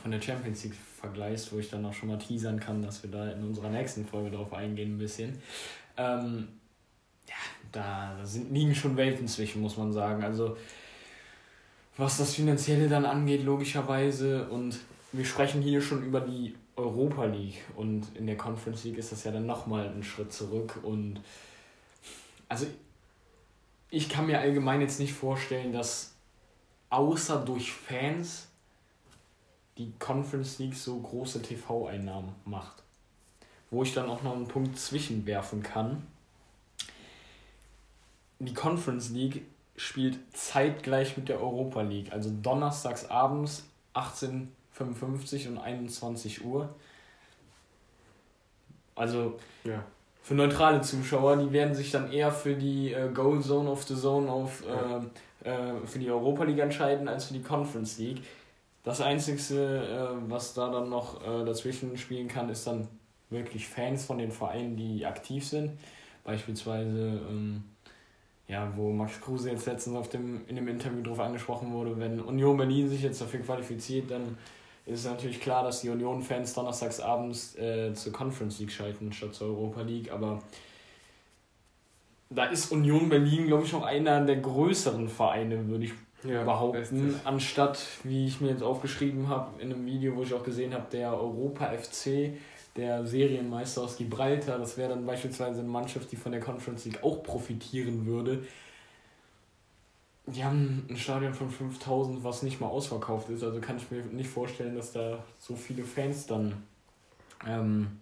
von 0.00 0.10
der 0.10 0.20
Champions 0.20 0.64
League 0.64 0.74
vergleichst, 0.74 1.52
wo 1.52 1.58
ich 1.58 1.70
dann 1.70 1.84
auch 1.86 1.94
schon 1.94 2.08
mal 2.08 2.18
teasern 2.18 2.60
kann, 2.60 2.82
dass 2.82 3.02
wir 3.02 3.10
da 3.10 3.30
in 3.30 3.42
unserer 3.42 3.70
nächsten 3.70 4.06
Folge 4.06 4.30
drauf 4.30 4.52
eingehen 4.52 4.96
ein 4.96 4.98
bisschen. 4.98 5.40
Ähm, 5.96 6.48
ja, 7.26 7.34
da, 7.70 8.18
sind, 8.24 8.52
liegen 8.52 8.74
schon 8.74 8.96
Welten 8.96 9.26
zwischen, 9.26 9.62
muss 9.62 9.76
man 9.76 9.92
sagen. 9.92 10.22
Also 10.22 10.56
was 11.96 12.18
das 12.18 12.34
Finanzielle 12.34 12.88
dann 12.88 13.04
angeht, 13.04 13.44
logischerweise. 13.44 14.48
Und 14.48 14.78
wir 15.12 15.24
sprechen 15.24 15.62
hier 15.62 15.80
schon 15.80 16.02
über 16.04 16.20
die 16.20 16.54
Europa 16.76 17.26
League 17.26 17.62
und 17.76 18.06
in 18.16 18.26
der 18.26 18.36
Conference 18.36 18.84
League 18.84 18.98
ist 18.98 19.12
das 19.12 19.24
ja 19.24 19.30
dann 19.30 19.46
nochmal 19.46 19.88
ein 19.88 20.02
Schritt 20.02 20.32
zurück. 20.32 20.78
Und 20.82 21.20
also 22.48 22.66
ich 23.92 24.08
kann 24.08 24.26
mir 24.26 24.40
allgemein 24.40 24.80
jetzt 24.80 24.98
nicht 24.98 25.12
vorstellen, 25.12 25.70
dass 25.70 26.14
außer 26.88 27.44
durch 27.44 27.72
Fans 27.72 28.48
die 29.76 29.92
Conference 29.98 30.58
League 30.58 30.74
so 30.74 30.98
große 30.98 31.42
TV-Einnahmen 31.42 32.34
macht. 32.46 32.82
Wo 33.70 33.82
ich 33.82 33.92
dann 33.92 34.08
auch 34.08 34.22
noch 34.22 34.34
einen 34.34 34.48
Punkt 34.48 34.78
zwischenwerfen 34.78 35.62
kann. 35.62 36.06
Die 38.38 38.54
Conference 38.54 39.10
League 39.10 39.42
spielt 39.76 40.18
zeitgleich 40.34 41.18
mit 41.18 41.28
der 41.28 41.40
Europa 41.40 41.82
League. 41.82 42.12
Also 42.12 42.30
donnerstags 42.42 43.10
abends 43.10 43.68
18.55 43.94 45.48
und 45.48 45.58
21 45.58 46.44
Uhr. 46.44 46.74
Also 48.94 49.38
ja. 49.64 49.84
Für 50.22 50.34
neutrale 50.34 50.80
Zuschauer, 50.80 51.36
die 51.36 51.52
werden 51.52 51.74
sich 51.74 51.90
dann 51.90 52.12
eher 52.12 52.30
für 52.30 52.54
die 52.54 52.92
äh, 52.92 53.10
Goal 53.12 53.42
Zone 53.42 53.68
of 53.68 53.82
the 53.82 53.96
Zone 53.96 54.30
auf 54.30 54.62
äh, 54.62 55.48
äh, 55.48 55.86
für 55.86 55.98
die 55.98 56.10
Europa 56.10 56.44
League 56.44 56.60
entscheiden 56.60 57.08
als 57.08 57.26
für 57.26 57.34
die 57.34 57.42
Conference 57.42 57.98
League. 57.98 58.22
Das 58.84 59.00
Einzige, 59.00 59.38
äh, 59.56 60.30
was 60.30 60.54
da 60.54 60.70
dann 60.70 60.88
noch 60.88 61.20
äh, 61.22 61.44
dazwischen 61.44 61.96
spielen 61.96 62.28
kann, 62.28 62.48
ist 62.48 62.66
dann 62.66 62.88
wirklich 63.30 63.68
Fans 63.68 64.04
von 64.04 64.18
den 64.18 64.30
Vereinen, 64.30 64.76
die 64.76 65.04
aktiv 65.04 65.46
sind. 65.46 65.72
Beispielsweise, 66.24 67.20
ähm, 67.28 67.64
ja, 68.46 68.72
wo 68.76 68.92
Max 68.92 69.20
Kruse 69.20 69.50
jetzt 69.50 69.66
letztens 69.66 69.96
auf 69.96 70.08
dem, 70.08 70.46
in 70.46 70.56
dem 70.56 70.68
Interview 70.68 71.02
darauf 71.02 71.20
angesprochen 71.20 71.72
wurde, 71.72 71.98
wenn 71.98 72.20
Union 72.20 72.56
Berlin 72.56 72.88
sich 72.88 73.02
jetzt 73.02 73.20
dafür 73.20 73.40
qualifiziert, 73.40 74.10
dann 74.10 74.36
ist 74.86 75.04
natürlich 75.06 75.40
klar, 75.40 75.62
dass 75.62 75.82
die 75.82 75.90
Union-Fans 75.90 76.54
donnerstags 76.54 77.00
abends 77.00 77.56
äh, 77.56 77.94
zur 77.94 78.12
Conference 78.12 78.58
League 78.58 78.72
schalten 78.72 79.12
statt 79.12 79.34
zur 79.34 79.48
Europa 79.48 79.82
League, 79.82 80.10
aber 80.10 80.42
da 82.30 82.46
ist 82.46 82.72
Union 82.72 83.08
Berlin, 83.08 83.46
glaube 83.46 83.64
ich, 83.64 83.72
noch 83.72 83.84
einer 83.84 84.24
der 84.24 84.36
größeren 84.36 85.08
Vereine, 85.08 85.68
würde 85.68 85.84
ich 85.84 85.92
ja, 86.24 86.44
behaupten, 86.44 86.78
richtig. 86.78 87.26
anstatt, 87.26 87.80
wie 88.04 88.26
ich 88.26 88.40
mir 88.40 88.50
jetzt 88.50 88.62
aufgeschrieben 88.62 89.28
habe, 89.28 89.60
in 89.60 89.72
einem 89.72 89.84
Video, 89.86 90.16
wo 90.16 90.22
ich 90.22 90.32
auch 90.34 90.44
gesehen 90.44 90.72
habe, 90.72 90.86
der 90.90 91.12
Europa 91.12 91.66
FC, 91.66 92.34
der 92.76 93.04
Serienmeister 93.04 93.82
aus 93.82 93.96
Gibraltar, 93.96 94.58
das 94.58 94.76
wäre 94.78 94.90
dann 94.90 95.04
beispielsweise 95.04 95.60
eine 95.60 95.68
Mannschaft, 95.68 96.10
die 96.10 96.16
von 96.16 96.32
der 96.32 96.40
Conference 96.40 96.84
League 96.84 97.02
auch 97.02 97.22
profitieren 97.22 98.06
würde. 98.06 98.44
Die 100.26 100.44
haben 100.44 100.86
ein 100.88 100.96
Stadion 100.96 101.34
von 101.34 101.50
5000, 101.50 102.22
was 102.22 102.42
nicht 102.42 102.60
mal 102.60 102.68
ausverkauft 102.68 103.28
ist. 103.28 103.42
Also 103.42 103.60
kann 103.60 103.76
ich 103.76 103.90
mir 103.90 104.04
nicht 104.04 104.30
vorstellen, 104.30 104.76
dass 104.76 104.92
da 104.92 105.24
so 105.38 105.56
viele 105.56 105.82
Fans 105.82 106.26
dann 106.26 106.62
ähm, 107.46 107.98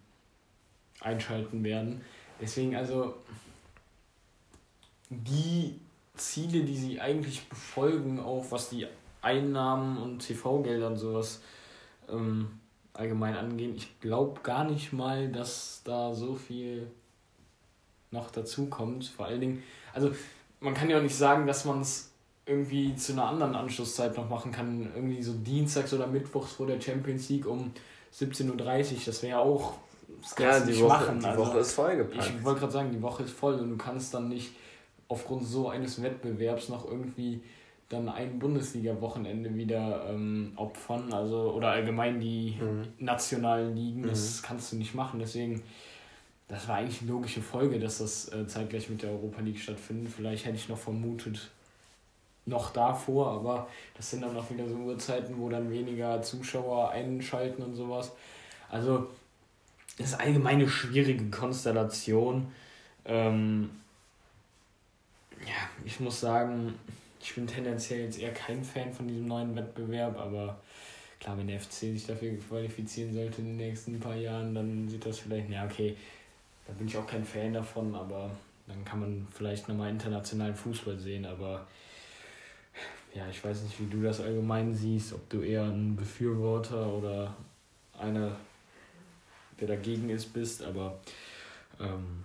einschalten 1.00 1.64
werden. 1.64 2.02
Deswegen 2.40 2.76
also 2.76 3.14
die 5.08 5.80
Ziele, 6.14 6.62
die 6.64 6.76
sie 6.76 7.00
eigentlich 7.00 7.48
befolgen, 7.48 8.20
auch 8.20 8.46
was 8.50 8.70
die 8.70 8.86
Einnahmen 9.22 9.98
und 9.98 10.20
TV-Gelder 10.20 10.88
und 10.88 10.96
sowas 10.96 11.42
ähm, 12.08 12.60
allgemein 12.92 13.36
angehen, 13.36 13.74
ich 13.74 14.00
glaube 14.00 14.40
gar 14.42 14.64
nicht 14.64 14.92
mal, 14.92 15.30
dass 15.30 15.82
da 15.84 16.14
so 16.14 16.34
viel 16.34 16.90
noch 18.10 18.30
dazu 18.30 18.66
kommt. 18.66 19.06
Vor 19.06 19.26
allen 19.26 19.40
Dingen, 19.40 19.62
also 19.92 20.12
man 20.60 20.74
kann 20.74 20.90
ja 20.90 20.98
auch 20.98 21.02
nicht 21.02 21.16
sagen, 21.16 21.46
dass 21.46 21.64
man 21.64 21.80
es 21.80 22.09
irgendwie 22.46 22.94
zu 22.96 23.12
einer 23.12 23.26
anderen 23.26 23.54
Anschlusszeit 23.54 24.16
noch 24.16 24.28
machen 24.28 24.52
kann. 24.52 24.90
Irgendwie 24.94 25.22
so 25.22 25.32
dienstags 25.32 25.92
oder 25.92 26.06
mittwochs 26.06 26.52
vor 26.52 26.66
der 26.66 26.80
Champions 26.80 27.28
League 27.28 27.46
um 27.46 27.72
17.30 28.14 28.48
Uhr. 28.50 28.98
Das 29.06 29.22
wäre 29.22 29.30
ja 29.30 29.38
auch. 29.38 29.74
Das 30.22 30.36
ja, 30.38 30.60
die, 30.60 30.78
Woche, 30.80 30.88
machen. 30.88 31.20
die 31.20 31.26
also, 31.26 31.46
Woche 31.46 31.58
ist 31.58 31.72
vollgepackt. 31.72 32.32
Ich 32.36 32.44
wollte 32.44 32.60
gerade 32.60 32.72
sagen, 32.72 32.90
die 32.92 33.00
Woche 33.00 33.22
ist 33.22 33.32
voll 33.32 33.54
und 33.54 33.70
du 33.70 33.76
kannst 33.76 34.12
dann 34.12 34.28
nicht 34.28 34.52
aufgrund 35.08 35.46
so 35.46 35.68
eines 35.68 36.02
Wettbewerbs 36.02 36.68
noch 36.68 36.86
irgendwie 36.86 37.40
dann 37.88 38.08
ein 38.08 38.38
Bundesliga-Wochenende 38.38 39.54
wieder 39.54 40.06
ähm, 40.08 40.52
opfern. 40.56 41.12
Also, 41.12 41.52
oder 41.52 41.68
allgemein 41.68 42.20
die 42.20 42.56
mhm. 42.60 42.82
nationalen 42.98 43.74
Ligen. 43.74 44.02
Das 44.02 44.42
mhm. 44.42 44.46
kannst 44.46 44.72
du 44.72 44.76
nicht 44.76 44.94
machen. 44.94 45.20
Deswegen 45.20 45.62
das 46.50 46.66
war 46.66 46.76
eigentlich 46.76 47.02
eine 47.02 47.12
logische 47.12 47.40
Folge, 47.40 47.78
dass 47.78 47.98
das 47.98 48.32
äh, 48.32 48.44
zeitgleich 48.46 48.90
mit 48.90 49.02
der 49.02 49.10
Europa 49.10 49.40
League 49.40 49.60
stattfindet. 49.60 50.12
Vielleicht 50.14 50.44
hätte 50.44 50.56
ich 50.56 50.68
noch 50.68 50.78
vermutet, 50.78 51.48
noch 52.50 52.72
davor, 52.72 53.28
aber 53.32 53.68
das 53.96 54.10
sind 54.10 54.22
dann 54.22 54.36
auch 54.36 54.50
wieder 54.50 54.68
so 54.68 54.74
Uhrzeiten, 54.74 55.38
wo 55.38 55.48
dann 55.48 55.70
weniger 55.70 56.20
Zuschauer 56.20 56.90
einschalten 56.90 57.62
und 57.62 57.74
sowas. 57.74 58.12
Also, 58.68 59.08
das 59.96 60.08
ist 60.08 60.20
allgemein 60.20 60.56
eine 60.56 60.68
schwierige 60.68 61.30
Konstellation. 61.30 62.52
Ähm, 63.04 63.70
ja, 65.46 65.68
ich 65.84 65.98
muss 66.00 66.20
sagen, 66.20 66.74
ich 67.20 67.34
bin 67.34 67.46
tendenziell 67.46 68.04
jetzt 68.04 68.18
eher 68.18 68.32
kein 68.32 68.62
Fan 68.64 68.92
von 68.92 69.08
diesem 69.08 69.26
neuen 69.26 69.54
Wettbewerb, 69.56 70.18
aber 70.18 70.58
klar, 71.18 71.36
wenn 71.38 71.48
der 71.48 71.60
FC 71.60 71.70
sich 71.70 72.06
dafür 72.06 72.38
qualifizieren 72.38 73.12
sollte 73.14 73.40
in 73.40 73.48
den 73.48 73.56
nächsten 73.56 74.00
paar 74.00 74.16
Jahren, 74.16 74.54
dann 74.54 74.88
sieht 74.88 75.04
das 75.04 75.18
vielleicht, 75.18 75.50
ja, 75.50 75.64
okay, 75.64 75.96
da 76.66 76.72
bin 76.74 76.86
ich 76.86 76.96
auch 76.96 77.06
kein 77.06 77.24
Fan 77.24 77.52
davon, 77.52 77.94
aber 77.94 78.30
dann 78.66 78.84
kann 78.84 79.00
man 79.00 79.26
vielleicht 79.32 79.68
nochmal 79.68 79.90
internationalen 79.90 80.54
Fußball 80.54 80.98
sehen, 80.98 81.26
aber 81.26 81.66
ja, 83.14 83.26
ich 83.28 83.44
weiß 83.44 83.62
nicht, 83.62 83.78
wie 83.80 83.86
du 83.86 84.02
das 84.02 84.20
allgemein 84.20 84.74
siehst, 84.74 85.12
ob 85.12 85.28
du 85.28 85.42
eher 85.42 85.64
ein 85.64 85.96
Befürworter 85.96 86.86
oder 86.86 87.36
einer, 87.98 88.36
der 89.60 89.68
dagegen 89.68 90.08
ist, 90.10 90.32
bist, 90.32 90.62
aber 90.62 91.00
ähm, 91.80 92.24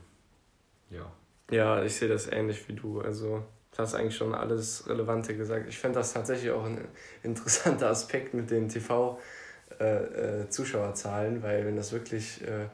ja. 0.90 1.12
Ja, 1.52 1.84
ich 1.84 1.96
sehe 1.96 2.08
das 2.08 2.26
ähnlich 2.28 2.68
wie 2.68 2.74
du. 2.74 3.02
Also, 3.02 3.44
du 3.72 3.78
hast 3.78 3.94
eigentlich 3.96 4.16
schon 4.16 4.36
alles 4.36 4.88
Relevante 4.88 5.36
gesagt. 5.36 5.68
Ich 5.68 5.78
fände 5.78 6.00
das 6.00 6.14
tatsächlich 6.14 6.52
auch 6.52 6.64
ein 6.66 6.88
interessanter 7.24 7.90
Aspekt 7.90 8.34
mit 8.34 8.50
den 8.52 8.70
TV-Zuschauerzahlen, 8.70 11.36
äh, 11.36 11.40
äh, 11.40 11.44
weil 11.44 11.66
wenn 11.66 11.76
das 11.76 11.92
wirklich 11.92 12.42
äh, 12.42 12.70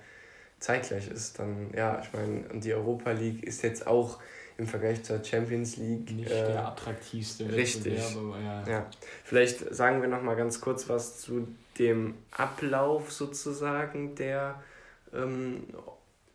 zeitgleich 0.59 1.09
ist, 1.09 1.39
dann, 1.39 1.71
ja, 1.75 1.99
ich 2.01 2.13
meine, 2.13 2.43
die 2.59 2.73
Europa 2.73 3.11
League 3.11 3.43
ist 3.43 3.63
jetzt 3.63 3.87
auch 3.87 4.19
im 4.61 4.67
Vergleich 4.67 5.03
zur 5.03 5.23
Champions 5.23 5.77
League. 5.77 6.11
Nicht 6.11 6.29
äh, 6.29 6.47
der 6.47 6.67
attraktivste 6.67 7.51
Richtig. 7.51 7.99
Ja. 8.45 8.63
ja. 8.67 8.85
Vielleicht 9.23 9.73
sagen 9.73 10.01
wir 10.01 10.07
noch 10.07 10.21
mal 10.21 10.35
ganz 10.35 10.61
kurz 10.61 10.87
was 10.87 11.19
zu 11.19 11.47
dem 11.79 12.13
Ablauf 12.31 13.11
sozusagen 13.11 14.15
der 14.15 14.61
ähm, 15.13 15.63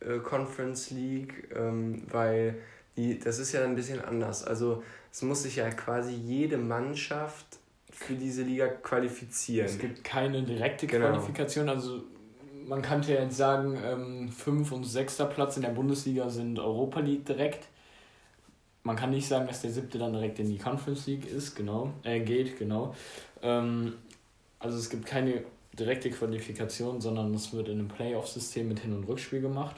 äh, 0.00 0.18
Conference 0.18 0.90
League, 0.90 1.48
ähm, 1.54 2.02
weil 2.10 2.56
die, 2.96 3.18
das 3.18 3.38
ist 3.38 3.52
ja 3.52 3.62
ein 3.62 3.76
bisschen 3.76 4.04
anders. 4.04 4.42
Also 4.42 4.82
es 5.12 5.22
muss 5.22 5.44
sich 5.44 5.56
ja 5.56 5.70
quasi 5.70 6.12
jede 6.12 6.58
Mannschaft 6.58 7.46
für 7.90 8.14
diese 8.14 8.42
Liga 8.42 8.66
qualifizieren. 8.66 9.66
Es 9.66 9.78
gibt 9.78 10.02
keine 10.02 10.42
direkte 10.42 10.86
genau. 10.86 11.10
Qualifikation, 11.10 11.68
also 11.68 12.02
man 12.66 12.82
könnte 12.82 13.14
ja 13.14 13.22
jetzt 13.22 13.36
sagen, 13.36 13.78
ähm, 13.84 14.28
fünf 14.30 14.72
und 14.72 14.84
sechster 14.84 15.26
Platz 15.26 15.56
in 15.56 15.62
der 15.62 15.70
Bundesliga 15.70 16.28
sind 16.28 16.58
Europa 16.58 17.00
League 17.00 17.24
direkt 17.24 17.68
man 18.86 18.94
kann 18.94 19.10
nicht 19.10 19.26
sagen, 19.26 19.48
dass 19.48 19.62
der 19.62 19.72
siebte 19.72 19.98
dann 19.98 20.12
direkt 20.12 20.38
in 20.38 20.48
die 20.48 20.58
Conference 20.58 21.08
League 21.08 21.26
ist, 21.26 21.56
genau, 21.56 21.92
äh, 22.04 22.20
geht, 22.20 22.56
genau. 22.56 22.94
Ähm, 23.42 23.94
also 24.60 24.78
es 24.78 24.88
gibt 24.88 25.04
keine 25.04 25.42
direkte 25.76 26.08
Qualifikation, 26.08 27.00
sondern 27.00 27.34
es 27.34 27.52
wird 27.52 27.68
in 27.68 27.80
einem 27.80 27.88
Playoff-System 27.88 28.68
mit 28.68 28.78
Hin- 28.78 28.94
und 28.94 29.04
Rückspiel 29.04 29.40
gemacht. 29.40 29.74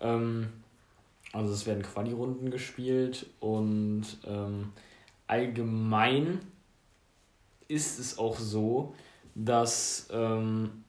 Ähm, 0.00 0.48
also 1.32 1.52
es 1.52 1.64
werden 1.64 1.84
Quali-Runden 1.84 2.50
gespielt 2.50 3.26
und 3.38 4.04
ähm, 4.26 4.72
allgemein 5.28 6.40
ist 7.68 8.00
es 8.00 8.18
auch 8.18 8.38
so, 8.38 8.94
dass 9.36 10.08
ähm, 10.10 10.84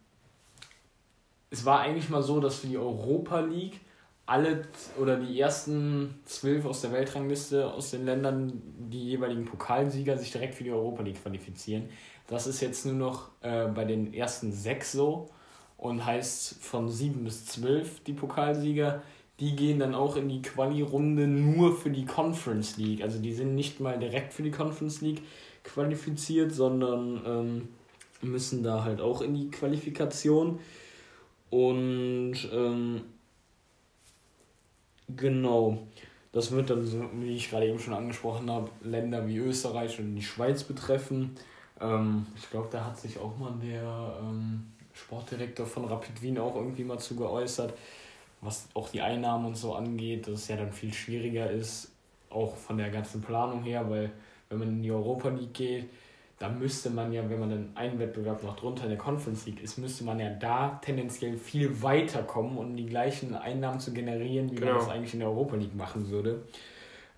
es 1.51 1.63
war 1.63 1.81
eigentlich 1.81 2.09
mal 2.09 2.23
so, 2.23 2.39
dass 2.39 2.55
für 2.55 2.67
die 2.67 2.77
Europa 2.77 3.39
League 3.39 3.81
alle 4.25 4.63
oder 4.99 5.17
die 5.17 5.39
ersten 5.39 6.19
zwölf 6.25 6.65
aus 6.65 6.81
der 6.81 6.91
Weltrangliste 6.91 7.71
aus 7.71 7.91
den 7.91 8.05
Ländern, 8.05 8.61
die 8.89 9.09
jeweiligen 9.09 9.45
Pokalsieger, 9.45 10.17
sich 10.17 10.31
direkt 10.31 10.55
für 10.55 10.63
die 10.63 10.71
Europa 10.71 11.03
League 11.03 11.21
qualifizieren. 11.21 11.89
Das 12.27 12.47
ist 12.47 12.61
jetzt 12.61 12.85
nur 12.85 12.95
noch 12.95 13.29
äh, 13.41 13.67
bei 13.67 13.85
den 13.85 14.13
ersten 14.13 14.51
sechs 14.51 14.91
so 14.91 15.29
und 15.77 16.05
heißt 16.05 16.55
von 16.55 16.89
sieben 16.89 17.23
bis 17.23 17.45
zwölf 17.45 18.03
die 18.03 18.13
Pokalsieger. 18.13 19.03
Die 19.39 19.55
gehen 19.55 19.79
dann 19.79 19.93
auch 19.93 20.15
in 20.15 20.29
die 20.29 20.41
Quali-Runde 20.41 21.27
nur 21.27 21.75
für 21.75 21.91
die 21.91 22.05
Conference 22.05 22.77
League. 22.77 23.03
Also 23.03 23.19
die 23.19 23.33
sind 23.33 23.53
nicht 23.53 23.79
mal 23.79 23.99
direkt 23.99 24.33
für 24.33 24.43
die 24.43 24.51
Conference 24.51 25.01
League 25.01 25.21
qualifiziert, 25.63 26.53
sondern 26.53 27.21
ähm, 27.27 27.67
müssen 28.21 28.63
da 28.63 28.83
halt 28.83 29.01
auch 29.01 29.21
in 29.21 29.35
die 29.35 29.51
Qualifikation. 29.51 30.59
Und 31.49 32.37
ähm, 32.51 33.01
Genau. 35.07 35.79
Das 36.31 36.51
wird 36.51 36.69
dann, 36.69 37.21
wie 37.21 37.35
ich 37.35 37.49
gerade 37.49 37.67
eben 37.67 37.79
schon 37.79 37.93
angesprochen 37.93 38.49
habe, 38.51 38.69
Länder 38.83 39.27
wie 39.27 39.37
Österreich 39.37 39.99
und 39.99 40.15
die 40.15 40.21
Schweiz 40.21 40.63
betreffen. 40.63 41.35
Ähm, 41.79 42.25
ich 42.35 42.49
glaube, 42.49 42.67
da 42.71 42.85
hat 42.85 42.99
sich 42.99 43.19
auch 43.19 43.37
mal 43.37 43.53
der 43.63 44.17
ähm, 44.21 44.65
Sportdirektor 44.93 45.65
von 45.65 45.85
Rapid 45.85 46.21
Wien 46.21 46.39
auch 46.39 46.55
irgendwie 46.55 46.83
mal 46.83 46.99
zu 46.99 47.15
geäußert, 47.15 47.73
was 48.41 48.67
auch 48.73 48.89
die 48.89 49.01
Einnahmen 49.01 49.45
und 49.45 49.55
so 49.55 49.75
angeht, 49.75 50.27
dass 50.27 50.33
es 50.41 50.47
ja 50.47 50.57
dann 50.57 50.73
viel 50.73 50.93
schwieriger 50.93 51.49
ist, 51.49 51.91
auch 52.29 52.55
von 52.55 52.77
der 52.77 52.89
ganzen 52.89 53.21
Planung 53.21 53.63
her, 53.63 53.89
weil 53.89 54.11
wenn 54.49 54.59
man 54.59 54.67
in 54.69 54.83
die 54.83 54.91
Europa 54.91 55.29
League 55.29 55.53
geht, 55.53 55.89
da 56.39 56.49
müsste 56.49 56.89
man 56.89 57.13
ja, 57.13 57.29
wenn 57.29 57.39
man 57.39 57.49
dann 57.49 57.69
einen 57.75 57.97
Wettbewerb 57.97 58.43
noch 58.43 58.57
drunter 58.57 58.83
in 58.83 58.89
der 58.89 58.97
Conference 58.97 59.45
League 59.45 59.63
ist, 59.63 59.77
müsste 59.77 60.03
man 60.03 60.19
ja 60.19 60.29
da 60.29 60.79
tendenziell 60.83 61.37
viel 61.37 61.81
weiter 61.81 62.23
kommen, 62.23 62.57
um 62.57 62.75
die 62.75 62.85
gleichen 62.85 63.35
Einnahmen 63.35 63.79
zu 63.79 63.93
generieren, 63.93 64.51
wie 64.51 64.55
genau. 64.55 64.73
man 64.73 64.79
das 64.79 64.89
eigentlich 64.89 65.13
in 65.13 65.21
der 65.21 65.29
Europa 65.29 65.55
League 65.55 65.75
machen 65.75 66.09
würde. 66.09 66.43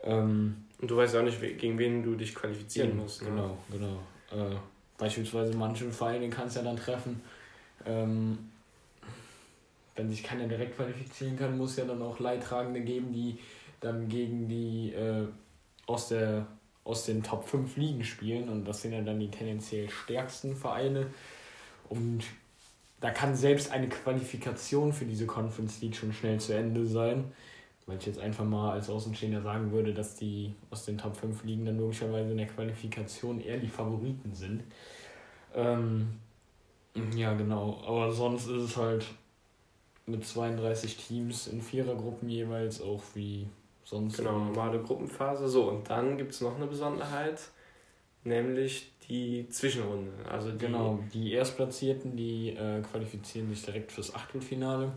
Ähm, 0.04 0.66
Und 0.80 0.92
du 0.92 0.98
weißt 0.98 1.16
auch 1.16 1.24
nicht, 1.24 1.42
gegen 1.42 1.80
wen 1.80 2.04
du 2.04 2.16
dich 2.16 2.36
qualifizieren 2.36 2.90
ja, 2.90 2.96
musst. 2.96 3.24
Ne? 3.24 3.30
Genau, 3.30 3.58
genau. 3.72 4.52
Äh, 4.52 4.56
beispielsweise 4.98 5.58
manche 5.58 5.92
Vereine 5.92 6.30
kann 6.30 6.48
es 6.48 6.56
ja 6.56 6.62
dann 6.62 6.78
treffen. 6.78 7.22
Ähm, 7.86 8.38
wenn 9.96 10.10
sich 10.10 10.24
keiner 10.24 10.48
direkt 10.48 10.76
qualifizieren 10.76 11.36
kann, 11.38 11.58
muss 11.58 11.76
ja 11.76 11.86
dann 11.86 12.02
auch 12.02 12.20
Leidtragende 12.20 12.82
geben, 12.82 13.12
die 13.12 13.40
dann 13.80 14.08
gegen 14.08 14.48
die 14.48 14.94
äh, 14.94 15.28
aus, 15.88 16.10
der, 16.10 16.46
aus 16.88 17.06
den 17.06 17.22
Top 17.22 17.48
5 17.48 17.76
Ligen 17.76 18.04
spielen. 18.04 18.50
Und 18.50 18.66
das 18.66 18.82
sind 18.82 18.94
ja 18.94 19.02
dann 19.02 19.20
die 19.20 19.30
tendenziell 19.30 19.90
stärksten 19.90 20.56
Vereine. 20.56 21.08
Und 21.90 22.24
da 23.02 23.12
kann 23.12 23.36
selbst 23.36 23.72
eine 23.72 23.90
Qualifikation 23.90 24.94
für 24.94 25.06
diese 25.06 25.26
Conference 25.26 25.82
League 25.82 25.96
schon 25.96 26.14
schnell 26.14 26.40
zu 26.40 26.54
Ende 26.54 26.88
sein. 26.88 27.26
Weil 27.86 27.98
ich 27.98 28.06
jetzt 28.06 28.20
einfach 28.20 28.46
mal 28.46 28.72
als 28.72 28.90
Außenstehender 28.90 29.42
sagen 29.42 29.72
würde, 29.72 29.94
dass 29.94 30.16
die 30.16 30.54
aus 30.72 30.86
den 30.86 30.98
Top 30.98 31.16
5 31.16 31.44
Ligen 31.44 31.66
dann 31.66 31.78
logischerweise 31.78 32.32
in 32.32 32.38
der 32.38 32.48
Qualifikation 32.48 33.40
eher 33.40 33.58
die 33.58 33.68
Favoriten 33.68 34.34
sind. 34.34 34.64
Ähm, 35.56 36.08
ja, 37.16 37.34
genau. 37.34 37.82
Aber 37.86 38.12
sonst 38.12 38.48
ist 38.48 38.64
es 38.64 38.78
halt 38.78 39.06
mit 40.06 40.26
32 40.26 40.98
Teams 40.98 41.48
in 41.48 41.62
Vierergruppen 41.62 42.30
jeweils 42.30 42.82
auch 42.82 43.04
wie 43.14 43.48
sonst. 43.88 44.18
Genau, 44.18 44.38
normale 44.40 44.80
Gruppenphase. 44.80 45.48
So, 45.48 45.70
und 45.70 45.90
dann 45.90 46.18
gibt 46.18 46.34
es 46.34 46.42
noch 46.42 46.56
eine 46.56 46.68
Besonderheit, 46.68 47.40
nämlich 48.24 48.92
die 49.10 49.48
Zwischenrunde. 49.50 50.12
Also 50.30 50.52
die 50.52 50.58
genau, 50.58 51.00
die 51.14 51.34
Erstplatzierten, 51.34 52.18
die 52.18 52.50
äh, 52.50 52.82
qualifizieren 52.82 53.50
sich 53.50 53.64
direkt 53.64 53.92
fürs 53.92 54.14
Achtelfinale. 54.14 54.92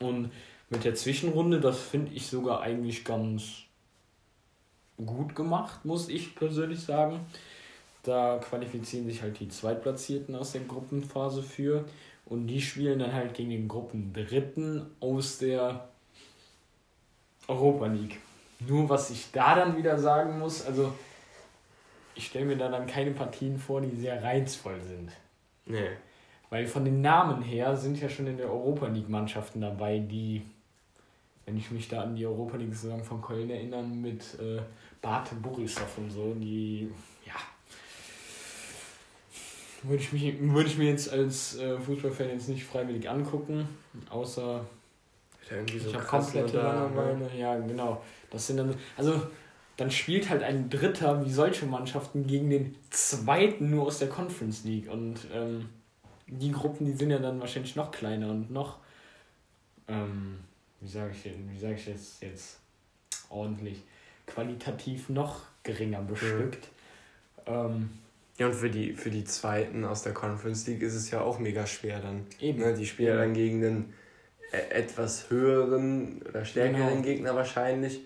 Und 0.00 0.30
mit 0.70 0.84
der 0.84 0.94
Zwischenrunde, 0.94 1.60
das 1.60 1.80
finde 1.80 2.12
ich 2.14 2.26
sogar 2.26 2.62
eigentlich 2.62 3.04
ganz 3.04 3.64
gut 5.04 5.34
gemacht, 5.34 5.84
muss 5.84 6.08
ich 6.08 6.34
persönlich 6.34 6.80
sagen. 6.80 7.20
Da 8.02 8.38
qualifizieren 8.38 9.06
sich 9.06 9.22
halt 9.22 9.40
die 9.40 9.48
Zweitplatzierten 9.48 10.34
aus 10.34 10.52
der 10.52 10.62
Gruppenphase 10.62 11.42
für. 11.42 11.84
Und 12.26 12.46
die 12.46 12.60
spielen 12.60 12.98
dann 12.98 13.12
halt 13.12 13.34
gegen 13.34 13.50
den 13.50 13.68
Gruppendritten 13.68 14.86
aus 15.00 15.38
der 15.38 15.88
Europa 17.48 17.86
League. 17.86 18.18
Nur 18.60 18.88
was 18.88 19.10
ich 19.10 19.30
da 19.32 19.54
dann 19.54 19.76
wieder 19.76 19.98
sagen 19.98 20.38
muss, 20.38 20.64
also 20.64 20.92
ich 22.14 22.26
stelle 22.26 22.46
mir 22.46 22.56
da 22.56 22.68
dann 22.68 22.86
keine 22.86 23.10
Partien 23.10 23.58
vor, 23.58 23.80
die 23.80 23.96
sehr 23.96 24.22
reizvoll 24.22 24.80
sind. 24.80 25.10
Nee. 25.66 25.90
Weil 26.50 26.66
von 26.66 26.84
den 26.84 27.00
Namen 27.00 27.42
her 27.42 27.76
sind 27.76 28.00
ja 28.00 28.08
schon 28.08 28.26
in 28.26 28.36
der 28.36 28.46
Europa 28.46 28.86
League 28.86 29.08
Mannschaften 29.08 29.60
dabei, 29.60 29.98
die, 29.98 30.42
wenn 31.46 31.56
ich 31.56 31.70
mich 31.70 31.88
da 31.88 32.02
an 32.02 32.14
die 32.14 32.26
Europa 32.26 32.56
League 32.56 32.74
Saison 32.74 33.02
von 33.02 33.20
Köln 33.20 33.50
erinnern, 33.50 34.00
mit 34.00 34.22
äh, 34.40 34.60
Bate 35.02 35.34
Borisov 35.34 35.98
und 35.98 36.10
so, 36.10 36.34
die, 36.34 36.90
ja, 37.26 37.34
würde 39.82 40.02
ich, 40.02 40.12
mich, 40.12 40.40
würde 40.40 40.68
ich 40.68 40.78
mir 40.78 40.88
jetzt 40.88 41.12
als 41.12 41.58
äh, 41.58 41.78
Fußballfan 41.78 42.28
jetzt 42.28 42.48
nicht 42.48 42.64
freiwillig 42.64 43.08
angucken, 43.08 43.68
außer 44.08 44.64
so 45.48 45.88
ich 45.88 45.94
habe 45.94 46.04
komplette 46.04 46.56
Langeweile. 46.56 47.30
Ja, 47.36 47.56
genau. 47.58 48.02
Das 48.30 48.46
sind 48.46 48.56
dann, 48.56 48.74
also 48.96 49.22
dann 49.76 49.90
spielt 49.90 50.30
halt 50.30 50.42
ein 50.42 50.70
Dritter 50.70 51.24
wie 51.24 51.30
solche 51.30 51.66
Mannschaften 51.66 52.26
gegen 52.26 52.50
den 52.50 52.76
Zweiten 52.90 53.70
nur 53.70 53.86
aus 53.86 53.98
der 53.98 54.08
Conference 54.08 54.64
League 54.64 54.90
und 54.90 55.20
ähm, 55.32 55.68
die 56.26 56.52
Gruppen, 56.52 56.86
die 56.86 56.92
sind 56.92 57.10
ja 57.10 57.18
dann 57.18 57.40
wahrscheinlich 57.40 57.76
noch 57.76 57.90
kleiner 57.90 58.30
und 58.30 58.50
noch, 58.50 58.78
ähm, 59.88 60.38
wie 60.80 60.88
sage 60.88 61.12
ich, 61.12 61.30
wie 61.50 61.58
sage 61.58 61.74
ich 61.74 61.84
das 61.86 62.20
jetzt 62.20 62.60
ordentlich, 63.28 63.82
qualitativ 64.26 65.08
noch 65.08 65.42
geringer 65.62 66.02
bestückt. 66.02 66.68
Mhm. 67.46 67.52
Ähm, 67.52 67.90
ja, 68.38 68.46
und 68.46 68.54
für 68.54 68.70
die, 68.70 68.94
für 68.94 69.10
die 69.10 69.24
Zweiten 69.24 69.84
aus 69.84 70.02
der 70.02 70.12
Conference 70.12 70.66
League 70.66 70.82
ist 70.82 70.94
es 70.94 71.10
ja 71.10 71.20
auch 71.20 71.38
mega 71.38 71.66
schwer 71.66 72.00
dann. 72.00 72.26
Eben. 72.40 72.60
Ne, 72.60 72.74
die 72.74 72.86
spielen 72.86 73.14
ja. 73.14 73.16
dann 73.16 73.34
gegen 73.34 73.60
den 73.60 73.94
etwas 74.70 75.30
höheren 75.30 76.22
oder 76.28 76.44
stärkeren 76.44 76.88
genau. 76.88 77.02
Gegner 77.02 77.34
wahrscheinlich. 77.34 78.00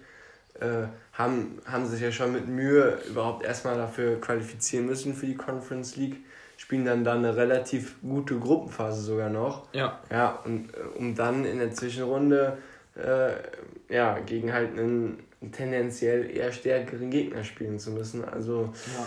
Äh, 0.60 0.88
haben, 1.12 1.60
haben 1.66 1.86
sich 1.86 2.00
ja 2.00 2.10
schon 2.10 2.32
mit 2.32 2.48
Mühe 2.48 2.98
überhaupt 3.08 3.44
erstmal 3.44 3.76
dafür 3.76 4.20
qualifizieren 4.20 4.86
müssen 4.86 5.14
für 5.14 5.26
die 5.26 5.36
Conference 5.36 5.96
League. 5.96 6.16
Spielen 6.56 6.84
dann 6.84 7.04
da 7.04 7.14
eine 7.14 7.36
relativ 7.36 7.96
gute 8.02 8.38
Gruppenphase 8.38 9.00
sogar 9.00 9.30
noch. 9.30 9.72
Ja. 9.72 10.00
Ja, 10.10 10.40
und 10.44 10.74
äh, 10.74 10.98
um 10.98 11.14
dann 11.14 11.44
in 11.44 11.58
der 11.58 11.70
Zwischenrunde 11.72 12.58
äh, 12.96 13.94
ja, 13.94 14.18
gegen 14.18 14.52
halt 14.52 14.76
einen 14.76 15.22
tendenziell 15.52 16.28
eher 16.34 16.50
stärkeren 16.50 17.10
Gegner 17.10 17.44
spielen 17.44 17.78
zu 17.78 17.92
müssen. 17.92 18.24
Also 18.24 18.72
ja 18.96 19.06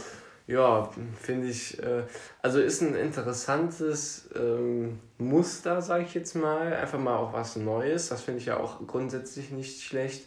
ja, 0.51 0.89
finde 1.15 1.47
ich, 1.47 1.81
äh, 1.81 2.03
also 2.41 2.59
ist 2.59 2.81
ein 2.81 2.93
interessantes 2.93 4.29
ähm, 4.35 4.99
Muster, 5.17 5.81
sage 5.81 6.03
ich 6.03 6.13
jetzt 6.13 6.35
mal. 6.35 6.73
Einfach 6.73 6.99
mal 6.99 7.15
auch 7.15 7.31
was 7.31 7.55
Neues. 7.55 8.09
Das 8.09 8.21
finde 8.23 8.41
ich 8.41 8.47
ja 8.47 8.59
auch 8.59 8.85
grundsätzlich 8.85 9.51
nicht 9.51 9.81
schlecht. 9.81 10.25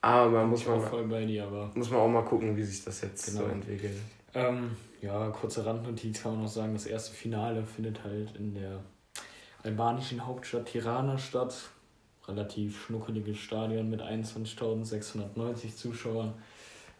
Aber 0.00 0.30
man 0.30 0.48
muss 0.48 0.64
man, 0.64 0.80
voll 0.80 1.04
bei 1.08 1.24
dir, 1.24 1.44
aber 1.44 1.72
muss 1.74 1.90
man 1.90 2.00
auch 2.00 2.08
mal 2.08 2.24
gucken, 2.24 2.56
wie 2.56 2.62
sich 2.62 2.84
das 2.84 3.00
jetzt 3.00 3.26
genau. 3.26 3.40
so 3.40 3.46
entwickelt. 3.46 3.96
Ähm, 4.32 4.76
ja, 5.02 5.28
kurze 5.30 5.66
Randnotiz 5.66 6.22
kann 6.22 6.32
man 6.32 6.42
noch 6.42 6.50
sagen, 6.50 6.72
das 6.72 6.86
erste 6.86 7.12
Finale 7.12 7.64
findet 7.64 8.04
halt 8.04 8.36
in 8.36 8.54
der 8.54 8.80
albanischen 9.64 10.24
Hauptstadt 10.24 10.66
Tirana 10.66 11.18
statt. 11.18 11.54
Relativ 12.28 12.86
schnuckeliges 12.86 13.38
Stadion 13.38 13.90
mit 13.90 14.02
21.690 14.02 15.74
Zuschauern. 15.74 16.34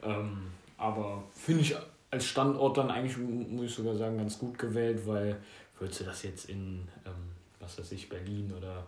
Ähm, 0.03 0.51
aber 0.77 1.23
finde 1.35 1.61
ich 1.61 1.77
als 2.11 2.27
Standort 2.27 2.77
dann 2.77 2.91
eigentlich, 2.91 3.17
muss 3.17 3.67
ich 3.67 3.75
sogar 3.75 3.95
sagen, 3.95 4.19
ganz 4.19 4.39
gut 4.39 4.59
gewählt, 4.59 5.07
weil 5.07 5.41
würdest 5.79 6.01
du 6.01 6.05
das 6.05 6.23
jetzt 6.23 6.49
in, 6.49 6.89
ähm, 7.07 7.33
was 7.61 7.79
weiß 7.79 7.93
ich, 7.93 8.09
Berlin 8.09 8.53
oder 8.57 8.87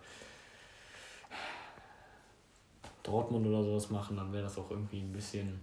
Dortmund 3.03 3.47
oder 3.47 3.63
sowas 3.63 3.91
machen, 3.91 4.17
dann 4.17 4.33
wäre 4.33 4.45
das 4.45 4.59
auch 4.59 4.71
irgendwie 4.71 5.01
ein 5.01 5.13
bisschen, 5.13 5.61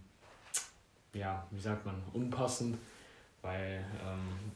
ja, 1.13 1.45
wie 1.51 1.59
sagt 1.59 1.85
man, 1.85 1.95
unpassend, 2.13 2.77
weil 3.41 3.85
ähm, 4.05 4.51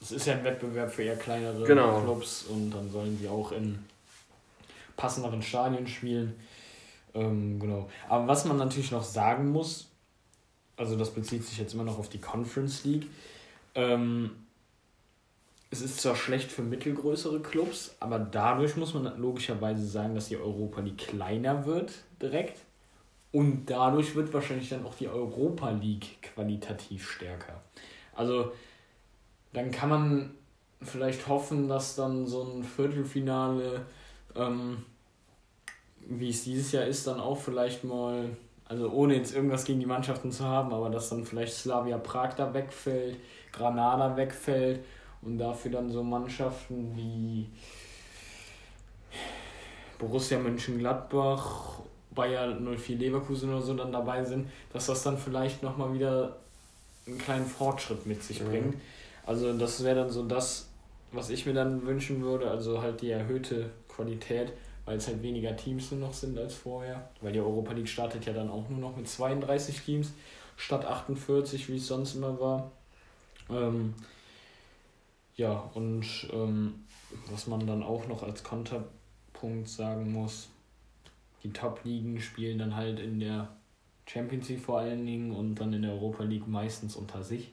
es 0.00 0.12
ist 0.12 0.26
ja 0.26 0.34
ein 0.34 0.44
Wettbewerb 0.44 0.90
für 0.90 1.02
eher 1.02 1.16
kleinere 1.16 1.64
genau. 1.64 2.02
Clubs 2.02 2.44
und 2.44 2.70
dann 2.70 2.90
sollen 2.90 3.18
die 3.18 3.28
auch 3.28 3.52
in 3.52 3.78
passenderen 4.96 5.42
Stadien 5.42 5.86
spielen. 5.86 6.38
Ähm, 7.14 7.58
genau. 7.58 7.88
Aber 8.08 8.26
was 8.26 8.44
man 8.44 8.58
natürlich 8.58 8.90
noch 8.90 9.04
sagen 9.04 9.50
muss, 9.50 9.88
also 10.76 10.96
das 10.96 11.10
bezieht 11.10 11.44
sich 11.44 11.58
jetzt 11.58 11.74
immer 11.74 11.84
noch 11.84 11.98
auf 11.98 12.08
die 12.08 12.20
Conference 12.20 12.84
League. 12.84 13.06
Ähm, 13.74 14.30
es 15.70 15.82
ist 15.82 16.00
zwar 16.00 16.16
schlecht 16.16 16.52
für 16.52 16.62
mittelgrößere 16.62 17.40
Clubs, 17.40 17.96
aber 17.98 18.18
dadurch 18.18 18.76
muss 18.76 18.94
man 18.94 19.18
logischerweise 19.18 19.86
sagen, 19.86 20.14
dass 20.14 20.28
die 20.28 20.36
Europa 20.36 20.80
League 20.80 20.98
kleiner 20.98 21.66
wird 21.66 21.92
direkt. 22.20 22.60
Und 23.32 23.66
dadurch 23.66 24.14
wird 24.14 24.32
wahrscheinlich 24.32 24.70
dann 24.70 24.86
auch 24.86 24.94
die 24.94 25.08
Europa 25.08 25.70
League 25.70 26.22
qualitativ 26.22 27.10
stärker. 27.10 27.60
Also 28.14 28.52
dann 29.52 29.70
kann 29.70 29.88
man 29.88 30.34
vielleicht 30.82 31.26
hoffen, 31.28 31.68
dass 31.68 31.96
dann 31.96 32.26
so 32.26 32.42
ein 32.44 32.64
Viertelfinale, 32.64 33.84
ähm, 34.34 34.84
wie 36.06 36.30
es 36.30 36.44
dieses 36.44 36.72
Jahr 36.72 36.84
ist, 36.84 37.06
dann 37.06 37.20
auch 37.20 37.38
vielleicht 37.38 37.84
mal 37.84 38.36
also 38.68 38.90
ohne 38.90 39.14
jetzt 39.14 39.34
irgendwas 39.34 39.64
gegen 39.64 39.80
die 39.80 39.86
Mannschaften 39.86 40.32
zu 40.32 40.44
haben, 40.44 40.72
aber 40.72 40.90
dass 40.90 41.08
dann 41.08 41.24
vielleicht 41.24 41.54
Slavia 41.54 41.98
Prag 41.98 42.34
da 42.34 42.52
wegfällt, 42.52 43.16
Granada 43.52 44.16
wegfällt 44.16 44.80
und 45.22 45.38
dafür 45.38 45.70
dann 45.70 45.90
so 45.90 46.02
Mannschaften 46.02 46.96
wie 46.96 47.48
Borussia 49.98 50.38
Mönchengladbach, 50.38 51.80
Bayer 52.10 52.58
04 52.58 52.96
Leverkusen 52.96 53.50
oder 53.50 53.62
so 53.62 53.74
dann 53.74 53.92
dabei 53.92 54.24
sind, 54.24 54.48
dass 54.72 54.86
das 54.86 55.02
dann 55.02 55.16
vielleicht 55.16 55.62
nochmal 55.62 55.94
wieder 55.94 56.36
einen 57.06 57.18
kleinen 57.18 57.46
Fortschritt 57.46 58.04
mit 58.06 58.22
sich 58.22 58.42
mhm. 58.42 58.48
bringt. 58.48 58.74
Also 59.24 59.52
das 59.56 59.84
wäre 59.84 59.96
dann 59.96 60.10
so 60.10 60.24
das, 60.24 60.68
was 61.12 61.30
ich 61.30 61.46
mir 61.46 61.54
dann 61.54 61.86
wünschen 61.86 62.22
würde, 62.22 62.50
also 62.50 62.82
halt 62.82 63.00
die 63.00 63.10
erhöhte 63.10 63.70
Qualität 63.88 64.52
weil 64.86 64.96
es 64.96 65.08
halt 65.08 65.22
weniger 65.22 65.54
Teams 65.56 65.90
nur 65.90 66.00
noch 66.00 66.14
sind 66.14 66.38
als 66.38 66.54
vorher. 66.54 67.10
Weil 67.20 67.32
die 67.32 67.40
Europa 67.40 67.72
League 67.72 67.88
startet 67.88 68.24
ja 68.24 68.32
dann 68.32 68.48
auch 68.48 68.68
nur 68.70 68.78
noch 68.78 68.96
mit 68.96 69.08
32 69.08 69.80
Teams 69.82 70.12
statt 70.56 70.86
48, 70.86 71.68
wie 71.68 71.76
es 71.76 71.88
sonst 71.88 72.14
immer 72.14 72.40
war. 72.40 72.70
Ähm, 73.50 73.94
ja, 75.34 75.70
und 75.74 76.06
ähm, 76.32 76.84
was 77.30 77.46
man 77.46 77.66
dann 77.66 77.82
auch 77.82 78.06
noch 78.08 78.22
als 78.22 78.42
Konterpunkt 78.42 79.68
sagen 79.68 80.12
muss, 80.12 80.48
die 81.42 81.52
Top-Ligen 81.52 82.20
spielen 82.20 82.58
dann 82.58 82.74
halt 82.74 82.98
in 82.98 83.20
der 83.20 83.48
Champions 84.06 84.48
League 84.48 84.60
vor 84.60 84.78
allen 84.78 85.04
Dingen 85.04 85.32
und 85.32 85.56
dann 85.56 85.72
in 85.72 85.82
der 85.82 85.92
Europa 85.92 86.22
League 86.22 86.46
meistens 86.46 86.96
unter 86.96 87.22
sich. 87.22 87.52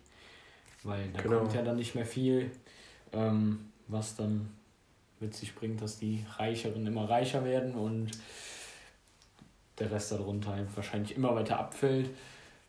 Weil 0.84 1.10
da 1.13 1.22
genau. 1.22 1.39
kommt 1.39 1.54
ja 1.54 1.63
dann 1.63 1.78
nicht 1.78 1.96
mehr 1.96 2.06
viel, 2.06 2.52
ähm, 3.12 3.72
was 3.88 4.15
dann 4.15 4.50
mit 5.24 5.34
sich 5.34 5.56
bringt, 5.56 5.82
dass 5.82 5.98
die 5.98 6.26
Reicheren 6.38 6.86
immer 6.86 7.10
reicher 7.10 7.44
werden 7.44 7.74
und 7.74 8.12
der 9.80 9.92
Rest 9.92 10.12
darunter 10.12 10.56
wahrscheinlich 10.76 11.16
immer 11.16 11.34
weiter 11.34 11.60
abfällt. 11.60 12.10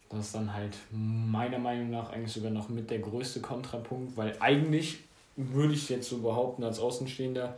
Das 0.09 0.27
ist 0.27 0.35
dann 0.35 0.55
halt 0.55 0.77
meiner 0.90 1.59
Meinung 1.59 1.90
nach 1.90 2.11
eigentlich 2.11 2.33
sogar 2.33 2.51
noch 2.51 2.69
mit 2.69 2.90
der 2.90 3.01
größte 3.01 3.40
Kontrapunkt, 3.40 4.17
weil 4.17 4.37
eigentlich 4.40 5.01
würde 5.37 5.75
ich 5.75 5.88
jetzt 5.88 6.09
so 6.09 6.19
behaupten, 6.19 6.62
als 6.62 6.79
Außenstehender 6.79 7.57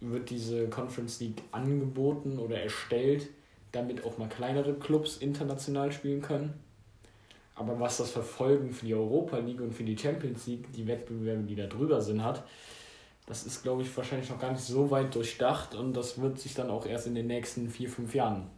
wird 0.00 0.28
diese 0.30 0.68
Conference 0.68 1.20
League 1.20 1.42
angeboten 1.52 2.38
oder 2.38 2.60
erstellt, 2.60 3.28
damit 3.72 4.04
auch 4.04 4.18
mal 4.18 4.28
kleinere 4.28 4.74
Clubs 4.74 5.18
international 5.18 5.92
spielen 5.92 6.20
können. 6.20 6.54
Aber 7.54 7.80
was 7.80 7.96
das 7.96 8.10
Verfolgen 8.10 8.72
für 8.72 8.84
die 8.84 8.94
Europa 8.94 9.38
League 9.38 9.60
und 9.60 9.72
für 9.72 9.84
die 9.84 9.96
Champions 9.96 10.46
League, 10.46 10.70
die 10.72 10.86
Wettbewerbe, 10.86 11.44
die 11.44 11.54
da 11.54 11.66
drüber 11.66 12.02
sind, 12.02 12.22
hat, 12.22 12.44
das 13.26 13.44
ist, 13.44 13.62
glaube 13.62 13.82
ich, 13.82 13.96
wahrscheinlich 13.96 14.30
noch 14.30 14.40
gar 14.40 14.52
nicht 14.52 14.62
so 14.62 14.90
weit 14.90 15.14
durchdacht 15.14 15.74
und 15.74 15.94
das 15.94 16.20
wird 16.20 16.38
sich 16.38 16.54
dann 16.54 16.70
auch 16.70 16.86
erst 16.86 17.08
in 17.08 17.14
den 17.14 17.26
nächsten 17.26 17.68
vier, 17.68 17.88
fünf 17.88 18.14
Jahren 18.14 18.48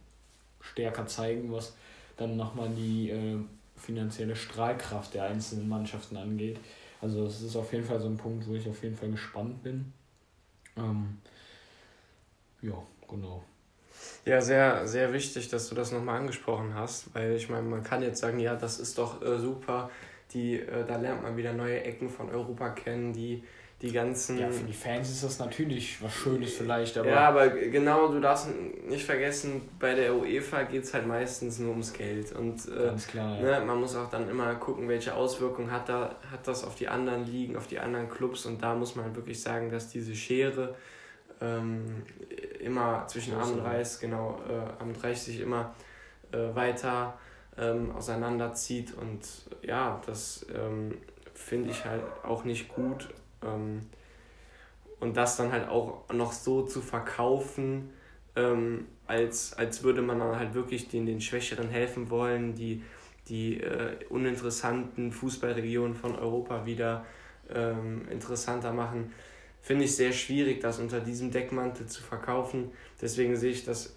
stärker 0.61 1.07
zeigen, 1.07 1.51
was 1.51 1.75
dann 2.17 2.37
nochmal 2.37 2.69
die 2.69 3.09
äh, 3.09 3.37
finanzielle 3.75 4.35
Strahlkraft 4.35 5.15
der 5.15 5.23
einzelnen 5.23 5.67
Mannschaften 5.67 6.17
angeht. 6.17 6.59
Also 7.01 7.25
das 7.25 7.41
ist 7.41 7.55
auf 7.55 7.71
jeden 7.73 7.85
Fall 7.85 7.99
so 7.99 8.07
ein 8.07 8.17
Punkt, 8.17 8.47
wo 8.47 8.53
ich 8.53 8.67
auf 8.69 8.83
jeden 8.83 8.95
Fall 8.95 9.09
gespannt 9.09 9.63
bin. 9.63 9.91
Ähm, 10.77 11.17
ja, 12.61 12.75
genau. 13.07 13.43
Ja, 14.25 14.41
sehr, 14.41 14.87
sehr 14.87 15.13
wichtig, 15.13 15.49
dass 15.49 15.69
du 15.69 15.75
das 15.75 15.91
nochmal 15.91 16.19
angesprochen 16.19 16.73
hast, 16.75 17.13
weil 17.15 17.35
ich 17.35 17.49
meine, 17.49 17.67
man 17.67 17.83
kann 17.83 18.03
jetzt 18.03 18.19
sagen, 18.19 18.39
ja, 18.39 18.55
das 18.55 18.79
ist 18.79 18.97
doch 18.97 19.21
äh, 19.21 19.39
super, 19.39 19.89
die, 20.33 20.59
äh, 20.59 20.85
da 20.85 20.97
lernt 20.97 21.23
man 21.23 21.37
wieder 21.37 21.53
neue 21.53 21.81
Ecken 21.83 22.09
von 22.09 22.29
Europa 22.29 22.69
kennen, 22.69 23.13
die 23.13 23.43
die 23.81 23.91
ganzen. 23.91 24.37
Ja, 24.37 24.51
für 24.51 24.65
die 24.65 24.73
Fans 24.73 25.09
ist 25.09 25.23
das 25.23 25.39
natürlich 25.39 26.01
was 26.01 26.13
Schönes 26.13 26.53
vielleicht, 26.53 26.97
aber. 26.97 27.09
Ja, 27.09 27.29
aber 27.29 27.49
genau, 27.49 28.11
du 28.11 28.19
darfst 28.19 28.49
nicht 28.87 29.05
vergessen, 29.05 29.61
bei 29.79 29.95
der 29.95 30.13
UEFA 30.13 30.63
geht 30.63 30.83
es 30.83 30.93
halt 30.93 31.07
meistens 31.07 31.59
nur 31.59 31.71
ums 31.71 31.93
Geld. 31.93 32.33
Und 32.33 32.67
äh, 32.67 32.87
Ganz 32.87 33.07
klar, 33.07 33.39
ja. 33.39 33.59
ne, 33.59 33.65
man 33.65 33.79
muss 33.79 33.95
auch 33.95 34.09
dann 34.09 34.29
immer 34.29 34.53
gucken, 34.55 34.89
welche 34.89 35.15
Auswirkungen 35.15 35.71
hat, 35.71 35.87
da, 35.87 36.15
hat 36.31 36.45
das 36.47 36.63
auf 36.63 36.75
die 36.75 36.89
anderen 36.89 37.25
Ligen, 37.25 37.55
auf 37.55 37.67
die 37.67 37.79
anderen 37.79 38.09
Clubs. 38.09 38.45
Und 38.45 38.61
da 38.61 38.75
muss 38.75 38.95
man 38.95 39.05
halt 39.05 39.15
wirklich 39.15 39.41
sagen, 39.41 39.71
dass 39.71 39.89
diese 39.89 40.13
Schere 40.13 40.75
ähm, 41.41 42.03
immer 42.59 43.07
zwischen 43.07 43.33
Arm 43.35 43.53
und 43.53 43.59
Reis, 43.59 43.99
genau, 43.99 44.41
äh, 44.49 44.81
Arm 44.81 44.89
und 44.89 45.01
Reis 45.01 45.23
sich 45.23 45.39
immer 45.39 45.73
äh, 46.33 46.53
weiter 46.53 47.17
ähm, 47.57 47.91
auseinanderzieht. 47.95 48.93
Und 48.93 49.21
ja, 49.61 50.01
das 50.05 50.45
ähm, 50.53 50.97
finde 51.33 51.69
ich 51.71 51.85
halt 51.85 52.03
auch 52.23 52.43
nicht 52.43 52.67
gut. 52.67 53.07
Ähm, 53.43 53.81
und 54.99 55.15
das 55.15 55.37
dann 55.37 55.51
halt 55.51 55.67
auch 55.69 56.11
noch 56.11 56.33
so 56.33 56.63
zu 56.63 56.81
verkaufen, 56.81 57.89
ähm, 58.35 58.87
als, 59.07 59.53
als 59.53 59.83
würde 59.83 60.01
man 60.01 60.19
dann 60.19 60.35
halt 60.35 60.53
wirklich 60.53 60.89
den, 60.89 61.05
den 61.05 61.21
Schwächeren 61.21 61.69
helfen 61.69 62.09
wollen, 62.09 62.53
die, 62.55 62.83
die 63.27 63.61
äh, 63.61 63.97
uninteressanten 64.09 65.11
Fußballregionen 65.11 65.95
von 65.95 66.15
Europa 66.15 66.65
wieder 66.65 67.05
ähm, 67.49 68.07
interessanter 68.09 68.73
machen, 68.73 69.13
finde 69.61 69.85
ich 69.85 69.95
sehr 69.95 70.11
schwierig, 70.11 70.61
das 70.61 70.79
unter 70.79 70.99
diesem 70.99 71.31
Deckmantel 71.31 71.87
zu 71.87 72.01
verkaufen. 72.01 72.71
Deswegen 73.01 73.35
sehe 73.35 73.51
ich 73.51 73.65
das 73.65 73.95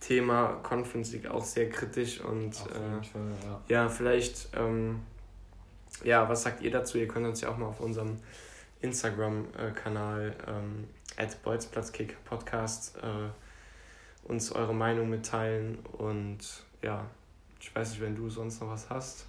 Thema 0.00 0.60
Conference 0.62 1.12
League 1.12 1.26
auch 1.26 1.44
sehr 1.44 1.70
kritisch 1.70 2.20
und 2.20 2.54
äh, 2.54 3.04
Fall, 3.04 3.32
ja. 3.44 3.60
ja. 3.68 3.88
vielleicht, 3.88 4.48
ähm, 4.54 5.00
ja, 6.04 6.28
was 6.28 6.42
sagt 6.42 6.62
ihr 6.62 6.70
dazu? 6.70 6.98
Ihr 6.98 7.08
könnt 7.08 7.26
uns 7.26 7.40
ja 7.40 7.48
auch 7.48 7.56
mal 7.56 7.66
auf 7.66 7.80
unserem 7.80 8.18
Instagram-Kanal 8.80 10.36
ähm, 10.46 10.88
at 11.16 11.42
Bolzplatzkick 11.42 12.22
Podcast 12.24 12.96
äh, 12.98 14.28
uns 14.28 14.52
eure 14.52 14.74
Meinung 14.74 15.08
mitteilen 15.08 15.78
und 15.98 16.38
ja, 16.82 17.06
ich 17.60 17.74
weiß 17.74 17.90
nicht, 17.90 18.00
wenn 18.00 18.16
du 18.16 18.28
sonst 18.28 18.60
noch 18.60 18.68
was 18.68 18.90
hast. 18.90 19.26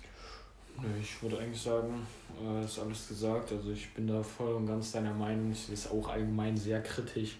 Ich 1.01 1.21
würde 1.23 1.39
eigentlich 1.39 1.61
sagen, 1.61 2.05
äh, 2.43 2.63
ist 2.63 2.77
alles 2.77 3.07
gesagt. 3.07 3.51
Also 3.51 3.71
ich 3.71 3.91
bin 3.93 4.07
da 4.07 4.21
voll 4.21 4.53
und 4.53 4.67
ganz 4.67 4.91
deiner 4.91 5.13
Meinung. 5.13 5.51
Ich 5.51 5.69
es 5.69 5.89
auch 5.89 6.07
allgemein 6.09 6.55
sehr 6.55 6.83
kritisch. 6.83 7.37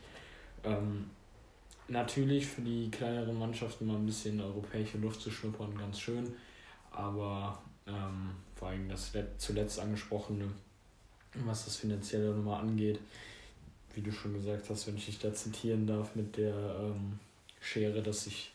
Ähm, 0.64 1.10
natürlich 1.88 2.48
für 2.48 2.62
die 2.62 2.90
kleineren 2.90 3.38
Mannschaften 3.38 3.86
mal 3.86 3.96
ein 3.96 4.06
bisschen 4.06 4.42
europäische 4.42 4.98
Luft 4.98 5.22
zu 5.22 5.30
schnuppern, 5.30 5.78
ganz 5.78 6.00
schön. 6.00 6.34
Aber 6.90 7.62
ähm, 7.86 8.32
vor 8.56 8.70
allem 8.70 8.90
das 8.90 9.12
zuletzt 9.38 9.80
angesprochene 9.80 10.50
was 11.46 11.66
das 11.66 11.76
Finanzielle 11.78 12.34
nochmal 12.34 12.62
angeht. 12.62 13.00
Wie 13.94 14.02
du 14.02 14.12
schon 14.12 14.34
gesagt 14.34 14.70
hast, 14.70 14.88
wenn 14.88 14.98
ich 14.98 15.08
dich 15.08 15.20
da 15.20 15.34
zitieren 15.34 15.88
darf 15.88 16.16
mit 16.16 16.38
der 16.38 16.54
ähm, 16.54 17.20
Schere, 17.60 18.02
dass 18.02 18.26
sich 18.26 18.52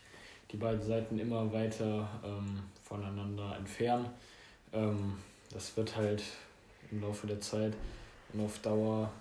die 0.51 0.57
beiden 0.57 0.81
Seiten 0.81 1.19
immer 1.19 1.51
weiter 1.51 2.07
ähm, 2.23 2.59
voneinander 2.83 3.55
entfernen. 3.57 4.05
Ähm, 4.71 5.15
das 5.51 5.75
wird 5.75 5.95
halt 5.95 6.23
im 6.91 7.01
Laufe 7.01 7.27
der 7.27 7.41
Zeit 7.41 7.73
und 8.31 8.45
auf 8.45 8.59
Dauer 8.59 9.11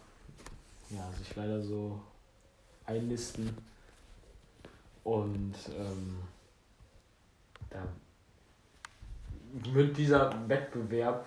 ja, 0.90 1.10
sich 1.18 1.34
leider 1.34 1.60
so 1.62 2.00
einlisten. 2.86 3.56
Und 5.04 5.54
ähm, 5.76 6.18
da 7.70 7.82
wird 9.72 9.96
dieser 9.96 10.48
Wettbewerb 10.48 11.26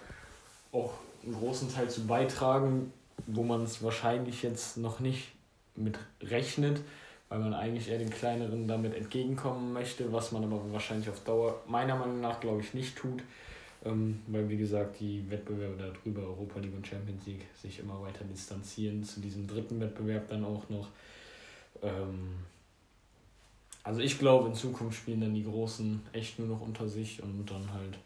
auch 0.72 0.94
einen 1.26 1.36
großen 1.36 1.74
Teil 1.74 1.90
zu 1.90 2.06
beitragen, 2.06 2.92
wo 3.28 3.44
man 3.44 3.64
es 3.64 3.84
wahrscheinlich 3.84 4.44
jetzt 4.44 4.78
noch 4.78 5.00
nicht 5.00 5.32
mit 5.76 5.98
rechnet, 6.22 6.82
weil 7.30 7.40
man 7.40 7.54
eigentlich 7.54 7.90
eher 7.90 7.98
den 7.98 8.10
kleineren 8.10 8.68
damit 8.68 8.94
entgegenkommen 8.94 9.74
möchte, 9.74 10.12
was 10.14 10.32
man 10.32 10.44
aber 10.44 10.62
wahrscheinlich 10.72 11.10
auf 11.10 11.24
Dauer 11.24 11.62
meiner 11.68 11.96
Meinung 11.96 12.22
nach, 12.22 12.40
glaube 12.40 12.62
ich, 12.62 12.74
nicht 12.74 12.96
tut, 12.96 13.24
ähm, 13.84 14.22
weil 14.28 14.48
wie 14.50 14.58
gesagt 14.58 15.00
die 15.00 15.30
Wettbewerbe 15.30 15.76
darüber, 15.78 16.22
Europa 16.22 16.60
League 16.60 16.76
und 16.76 16.88
Champions 16.88 17.26
League, 17.26 17.46
sich 17.62 17.80
immer 17.80 18.02
weiter 18.02 18.24
distanzieren, 18.26 19.04
zu 19.04 19.20
diesem 19.20 19.48
dritten 19.48 19.80
Wettbewerb 19.80 20.28
dann 20.30 20.46
auch 20.46 20.70
noch. 20.70 20.88
Ähm, 21.82 22.36
also 23.84 24.02
ich 24.02 24.18
glaube, 24.18 24.50
in 24.50 24.56
Zukunft 24.56 24.98
spielen 24.98 25.22
dann 25.22 25.36
die 25.36 25.44
Großen 25.44 26.02
echt 26.12 26.40
nur 26.40 26.48
noch 26.48 26.62
unter 26.62 26.88
sich 26.88 27.22
und 27.22 27.46
dann 27.50 27.72
halt 27.72 28.00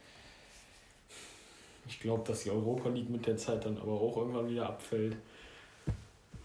ich 1.90 2.00
glaube, 2.00 2.24
dass 2.26 2.44
die 2.44 2.52
Europa 2.52 2.88
League 2.90 3.10
mit 3.10 3.26
der 3.26 3.36
Zeit 3.36 3.66
dann 3.66 3.78
aber 3.78 3.94
auch 3.94 4.16
irgendwann 4.16 4.48
wieder 4.48 4.68
abfällt. 4.68 5.18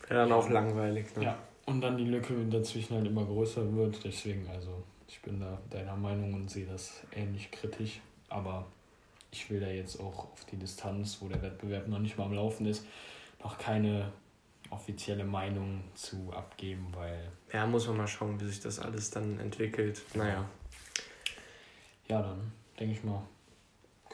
Wäre 0.09 0.20
dann 0.20 0.33
auch 0.33 0.48
langweilig, 0.48 1.14
ne? 1.16 1.24
Ja, 1.24 1.38
und 1.66 1.83
dann 1.83 1.98
die 1.98 2.04
Lücke 2.04 2.35
dazwischen 2.46 2.96
halt 2.96 3.07
immer 3.07 3.26
größer 3.26 3.74
wird. 3.76 4.02
Deswegen, 4.04 4.48
also 4.48 4.83
ich 5.07 5.20
bin 5.20 5.40
da 5.40 5.59
deiner 5.68 5.96
Meinung 5.96 6.33
und 6.33 6.50
sehe 6.50 6.64
das 6.64 7.04
ähnlich 7.14 7.50
kritisch. 7.50 8.00
Aber 8.30 8.66
ich 9.30 9.50
will 9.50 9.61
da 9.61 9.68
jetzt 9.68 10.00
auch 10.00 10.33
auf 10.33 10.46
die 10.50 10.57
Distanz, 10.57 11.18
wo 11.20 11.28
der 11.28 11.42
Wettbewerb 11.42 11.88
noch 11.88 11.98
nicht 11.98 12.16
mal 12.16 12.24
am 12.24 12.33
Laufen 12.33 12.64
ist, 12.64 12.87
noch 13.42 13.59
keine 13.59 14.12
offizielle 14.70 15.24
Meinung 15.24 15.85
zu 15.94 16.33
abgeben, 16.33 16.87
weil. 16.94 17.30
Ja, 17.52 17.66
muss 17.66 17.87
man 17.87 17.98
mal 17.98 18.09
schauen, 18.09 18.40
wie 18.40 18.46
sich 18.46 18.61
das 18.61 18.78
alles 18.78 19.11
dann 19.11 19.38
entwickelt. 19.40 20.00
Naja. 20.14 20.48
Ja, 22.09 22.22
dann 22.22 22.50
denke 22.78 22.94
ich 22.94 23.04
mal, 23.04 23.22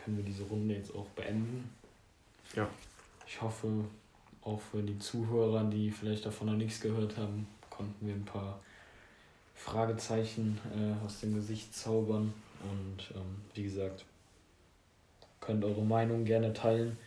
können 0.04 0.16
wir 0.16 0.24
diese 0.24 0.44
Runde 0.44 0.74
jetzt 0.74 0.94
auch 0.94 1.06
beenden. 1.10 1.68
Ja. 2.54 2.68
Ich 3.26 3.40
hoffe, 3.40 3.68
auch 4.42 4.60
für 4.60 4.82
die 4.82 4.98
Zuhörer, 4.98 5.64
die 5.64 5.90
vielleicht 5.90 6.26
davon 6.26 6.48
noch 6.48 6.54
nichts 6.54 6.80
gehört 6.80 7.16
haben, 7.16 7.46
konnten 7.68 8.06
wir 8.06 8.14
ein 8.14 8.24
paar 8.24 8.60
Fragezeichen 9.54 10.58
äh, 10.74 11.04
aus 11.04 11.20
dem 11.20 11.34
Gesicht 11.34 11.74
zaubern. 11.74 12.32
Und 12.62 13.14
ähm, 13.14 13.36
wie 13.54 13.62
gesagt, 13.62 14.04
könnt 15.40 15.64
eure 15.64 15.82
Meinung 15.82 16.24
gerne 16.24 16.52
teilen, 16.52 16.98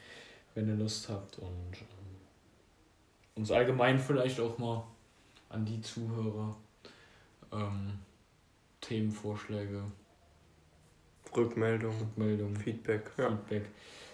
wenn 0.56 0.68
ihr 0.68 0.76
Lust 0.76 1.10
habt. 1.10 1.40
Und 1.40 1.74
ähm, 1.74 2.16
uns 3.36 3.52
allgemein 3.52 4.00
vielleicht 4.00 4.40
auch 4.40 4.58
mal 4.58 4.84
an 5.50 5.66
die 5.66 5.82
Zuhörer 5.82 6.56
ähm, 7.52 8.00
Themenvorschläge 8.82 9.84
Rückmeldung, 11.36 11.93
Rückmeldung 12.00 12.56
Feedback, 12.56 13.12
ja. 13.17 13.30
Feedback, 13.30 13.65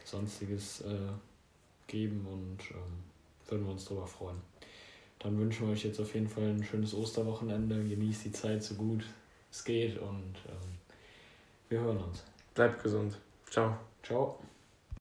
sonstiges 0.04 0.82
äh, 0.82 1.12
geben 1.88 2.26
und 2.30 2.72
ähm, 2.72 3.04
würden 3.48 3.66
wir 3.66 3.72
uns 3.72 3.86
darüber 3.86 4.08
freuen. 4.08 4.38
Dann 5.20 5.38
wünschen 5.38 5.68
wir 5.68 5.74
euch 5.74 5.84
jetzt 5.84 6.00
auf 6.00 6.14
jeden 6.14 6.30
Fall 6.30 6.46
ein 6.46 6.64
schönes 6.64 6.94
Osterwochenende. 6.94 7.84
Genießt 7.84 8.26
die 8.26 8.32
Zeit 8.32 8.64
so 8.64 8.76
gut 8.76 9.04
es 9.52 9.64
geht 9.64 9.98
und 9.98 10.36
ähm, 10.48 10.78
wir 11.70 11.80
hören 11.82 11.98
uns. 11.98 12.24
Bleibt 12.54 12.82
gesund. 12.84 13.18
Ciao. 13.50 13.78
Ciao. 14.04 14.40